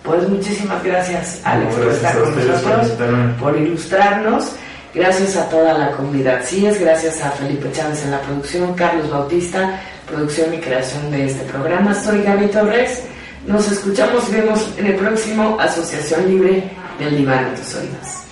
Pues 0.05 0.29
muchísimas 0.29 0.85
gracias, 0.85 1.41
Alex, 1.45 1.75
por 1.75 1.85
Gracias 1.85 1.97
estar 2.05 2.17
a 2.17 2.21
con 2.25 2.33
por 2.35 2.45
nosotros, 2.45 3.33
por 3.41 3.57
ilustrarnos. 3.59 4.53
Gracias 4.95 5.37
a 5.37 5.49
toda 5.49 5.75
la 5.77 5.91
comunidad 5.91 6.43
CIES, 6.45 6.81
gracias 6.81 7.21
a 7.23 7.31
Felipe 7.33 7.71
Chávez 7.73 8.05
en 8.05 8.13
la 8.13 8.21
producción, 8.21 8.73
Carlos 8.75 9.11
Bautista, 9.11 9.81
producción 10.07 10.55
y 10.55 10.59
creación 10.59 11.11
de 11.11 11.27
este 11.27 11.45
programa. 11.45 11.95
Soy 11.95 12.23
Gaby 12.23 12.49
Torres. 12.49 13.03
Nos 13.47 13.71
escuchamos 13.71 14.29
y 14.29 14.33
vemos 14.33 14.69
en 14.79 14.87
el 14.87 14.97
próximo 14.97 15.57
Asociación 15.61 16.29
Libre 16.29 16.71
del 16.99 17.19
Diván 17.19 17.45
a 17.45 17.55
tus 17.55 17.75
oídos. 17.75 18.27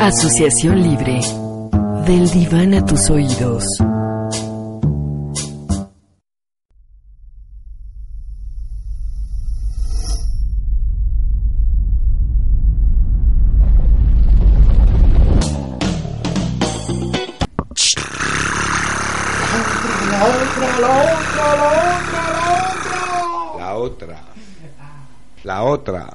Asociación 0.00 0.82
Libre. 0.82 1.20
Del 2.06 2.30
diván 2.30 2.72
a 2.72 2.86
tus 2.86 3.10
oídos. 3.10 3.66
otra. 23.78 24.20
La 25.44 25.62
otra. 25.62 26.12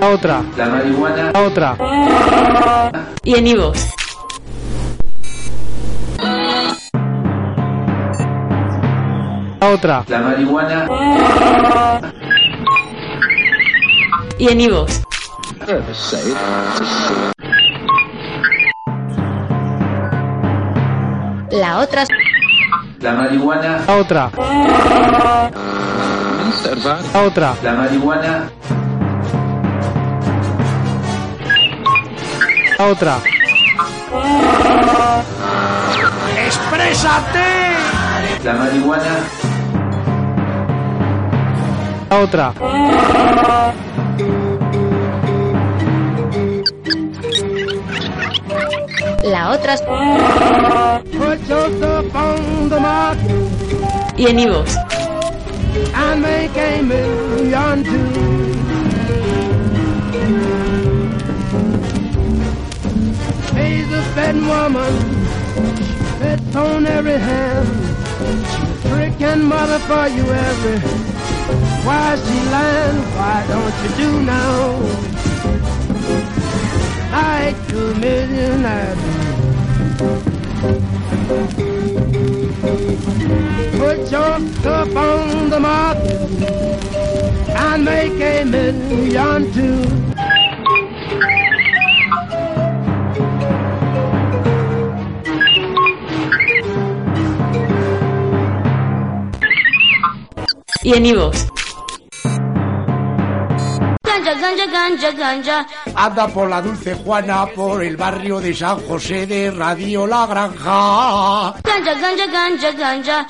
La 0.00 0.08
otra. 0.14 0.42
La 0.56 0.68
marihuana. 0.68 1.32
La 1.32 1.42
otra. 1.42 1.76
Y 3.24 3.34
enivos. 3.34 3.97
La 9.60 9.70
otra. 9.70 10.04
La 10.06 10.20
marihuana. 10.20 10.86
Y 14.38 14.48
en 14.48 14.60
Ivox. 14.60 15.02
La 21.50 21.78
otra. 21.78 22.04
La 23.00 23.12
marihuana. 23.14 23.80
La 23.86 23.96
otra. 23.96 24.30
La 27.12 27.22
otra. 27.22 27.54
La 27.62 27.72
marihuana. 27.72 28.50
La 32.78 32.86
otra. 32.86 33.18
¡Exprésate! 36.46 37.77
La 38.44 38.54
marihuana. 38.54 39.18
La 42.10 42.18
otra. 42.18 42.54
La 49.24 49.50
otra. 49.50 49.74
Y 54.16 54.26
en 54.26 54.38
too. 57.84 58.28
She's 63.52 63.92
a 63.92 64.02
fed 64.14 64.36
woman, 64.46 64.92
fits 66.20 66.56
on 66.56 66.86
every 66.86 67.18
hand. 67.18 67.87
Freaking 68.88 69.42
mother 69.44 69.78
for 69.80 70.06
you 70.08 70.24
every. 70.48 70.78
Why 71.86 72.16
she 72.16 72.38
land? 72.50 72.98
Why 73.16 73.46
don't 73.48 73.76
you 73.82 73.90
do 73.96 74.22
now? 74.22 75.08
I 77.12 77.54
do. 77.68 77.88
Put 83.78 84.10
your 84.10 84.38
cup 84.62 84.96
on 84.96 85.50
the 85.50 85.60
market 85.60 86.20
and 87.50 87.84
make 87.84 88.20
a 88.20 88.44
million 88.44 89.52
too. 89.52 90.07
Y 100.88 100.94
en 100.94 101.04
Ivox. 101.04 101.46
Ganja, 104.02 104.34
ganja, 104.40 104.66
ganja, 104.72 105.10
ganja. 105.10 105.66
Anda 105.94 106.28
por 106.28 106.48
la 106.48 106.62
Dulce 106.62 106.94
Juana, 106.94 107.44
por 107.54 107.84
el 107.84 107.98
barrio 107.98 108.40
de 108.40 108.54
San 108.54 108.78
José 108.88 109.26
de 109.26 109.50
Radio 109.50 110.06
La 110.06 110.26
Granja. 110.26 111.60
Ganja, 111.62 111.92
ganja, 111.92 112.26
ganja, 112.32 112.70
ganja. 112.72 113.26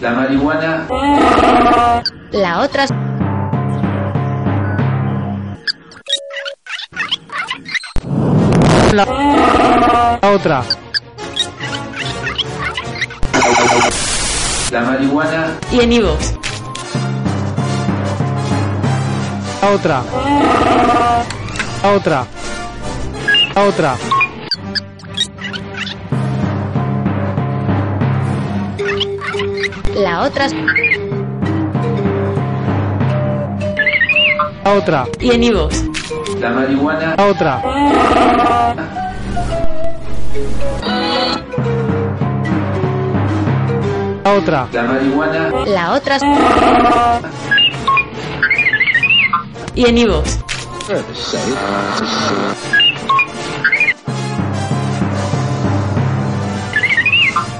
La 0.00 0.10
marihuana. 0.10 0.88
La 2.32 2.60
otra. 2.60 2.86
La, 8.96 9.04
la 10.22 10.30
otra. 10.30 10.62
La 14.72 14.80
marihuana. 14.80 15.58
Y 15.70 15.80
en 15.80 15.92
Ivox. 15.92 16.32
La 19.60 19.70
otra. 19.70 20.02
La 21.82 21.92
otra. 21.92 22.26
La 23.54 23.64
otra. 23.64 23.96
La 29.94 30.22
otra. 30.22 30.48
La 34.64 34.72
otra. 34.72 35.06
Y 35.20 35.32
en 35.32 35.44
Ivox. 35.44 35.95
La 36.40 36.50
marihuana. 36.50 37.14
La 37.16 37.26
otra. 37.26 37.62
La 44.24 44.32
otra. 44.34 44.68
La 44.72 44.82
marihuana. 44.82 45.50
La 45.66 45.92
otra. 45.92 46.18
Y 49.74 49.86
en 49.86 49.98
Ivox. 49.98 50.38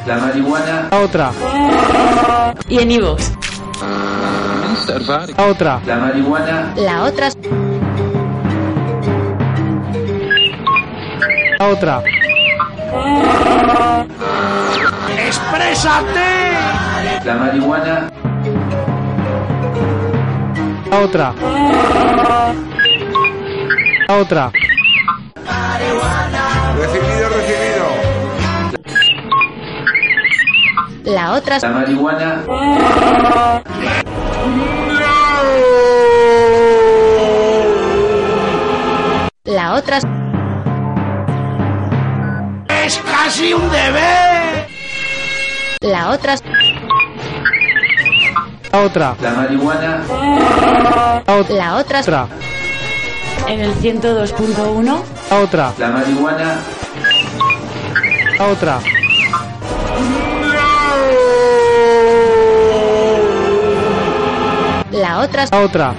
La 0.06 0.18
marihuana. 0.18 0.88
La 0.90 1.00
otra. 1.00 1.32
Y 2.68 2.78
en 2.78 2.90
Ivox. 2.90 3.32
La 4.86 5.46
otra. 5.46 5.80
La 5.86 5.96
marihuana. 5.96 6.74
La 6.76 7.02
otra. 7.04 7.28
La 11.58 11.68
otra. 11.68 12.02
¡Exprésate! 15.26 16.52
La 17.24 17.34
marihuana. 17.34 18.10
La 20.90 20.98
otra. 21.00 21.34
La 24.06 24.16
otra. 24.16 24.52
Recibido, 26.78 27.28
recibido. 27.30 27.86
La 31.04 31.32
otra. 31.32 31.58
La 31.58 31.70
marihuana. 31.70 32.44
La 39.44 39.74
otra. 39.74 40.25
Casi 43.26 43.52
un 43.52 43.68
deber! 43.72 44.68
La 45.80 46.10
otra. 46.10 46.36
La 48.70 48.80
otra. 48.82 49.16
La 49.20 49.32
marihuana. 49.32 50.04
La 51.26 51.34
otra. 51.34 51.56
La 51.56 51.76
otra. 51.76 52.00
Otra. 52.00 52.28
En 53.48 53.60
el 53.60 53.74
102.1. 53.74 55.02
La 55.30 55.40
otra. 55.40 55.72
La 55.76 55.88
marihuana. 55.88 56.54
La 58.38 58.46
otra. 58.46 58.80
La 64.92 65.18
otra. 65.18 65.46
La 65.50 65.60
otra. 65.60 65.94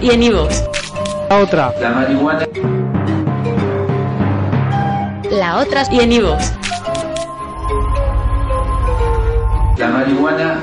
Y 0.00 0.10
en 0.10 0.22
Ivox. 0.22 0.62
La 1.28 1.38
otra. 1.38 1.74
La 1.80 1.90
marihuana. 1.90 2.51
La 5.32 5.60
otra. 5.60 5.84
Y 5.90 5.98
en. 5.98 6.10
La 9.78 9.88
marihuana. 9.88 10.60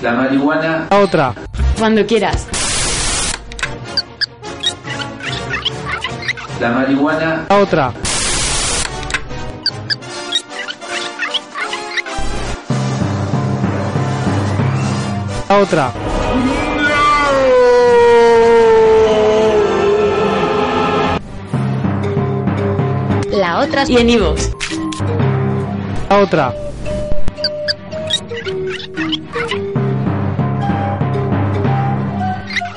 La 0.00 0.12
marihuana. 0.14 0.86
La 0.90 0.98
otra. 1.00 1.34
Cuando 1.78 2.06
quieras. 2.06 2.46
La 6.58 6.70
marihuana. 6.70 7.44
La 7.50 7.58
otra. 7.58 7.92
La 15.50 15.58
otra. 15.58 16.01
La 23.52 23.58
otra. 23.58 23.84
Y 23.86 23.98
en 23.98 24.08
Ivox. 24.08 24.50
La 26.08 26.18
otra. 26.20 26.54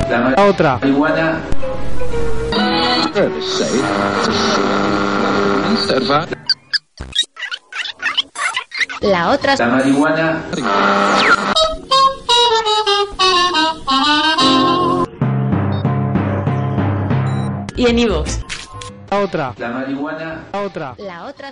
La 0.09 0.45
otra. 0.49 0.79
marihuana. 0.81 1.39
La 8.99 9.29
otra. 9.29 9.55
La 9.55 9.67
marihuana. 9.67 10.43
Y 17.77 17.88
en 17.88 17.99
iVoox. 17.99 18.44
La 19.15 19.21
otra. 19.21 19.54
La 19.58 19.69
marihuana. 19.69 20.43
La 20.51 20.62
otra. 20.62 20.95
La 20.97 21.23
otra. 21.23 21.49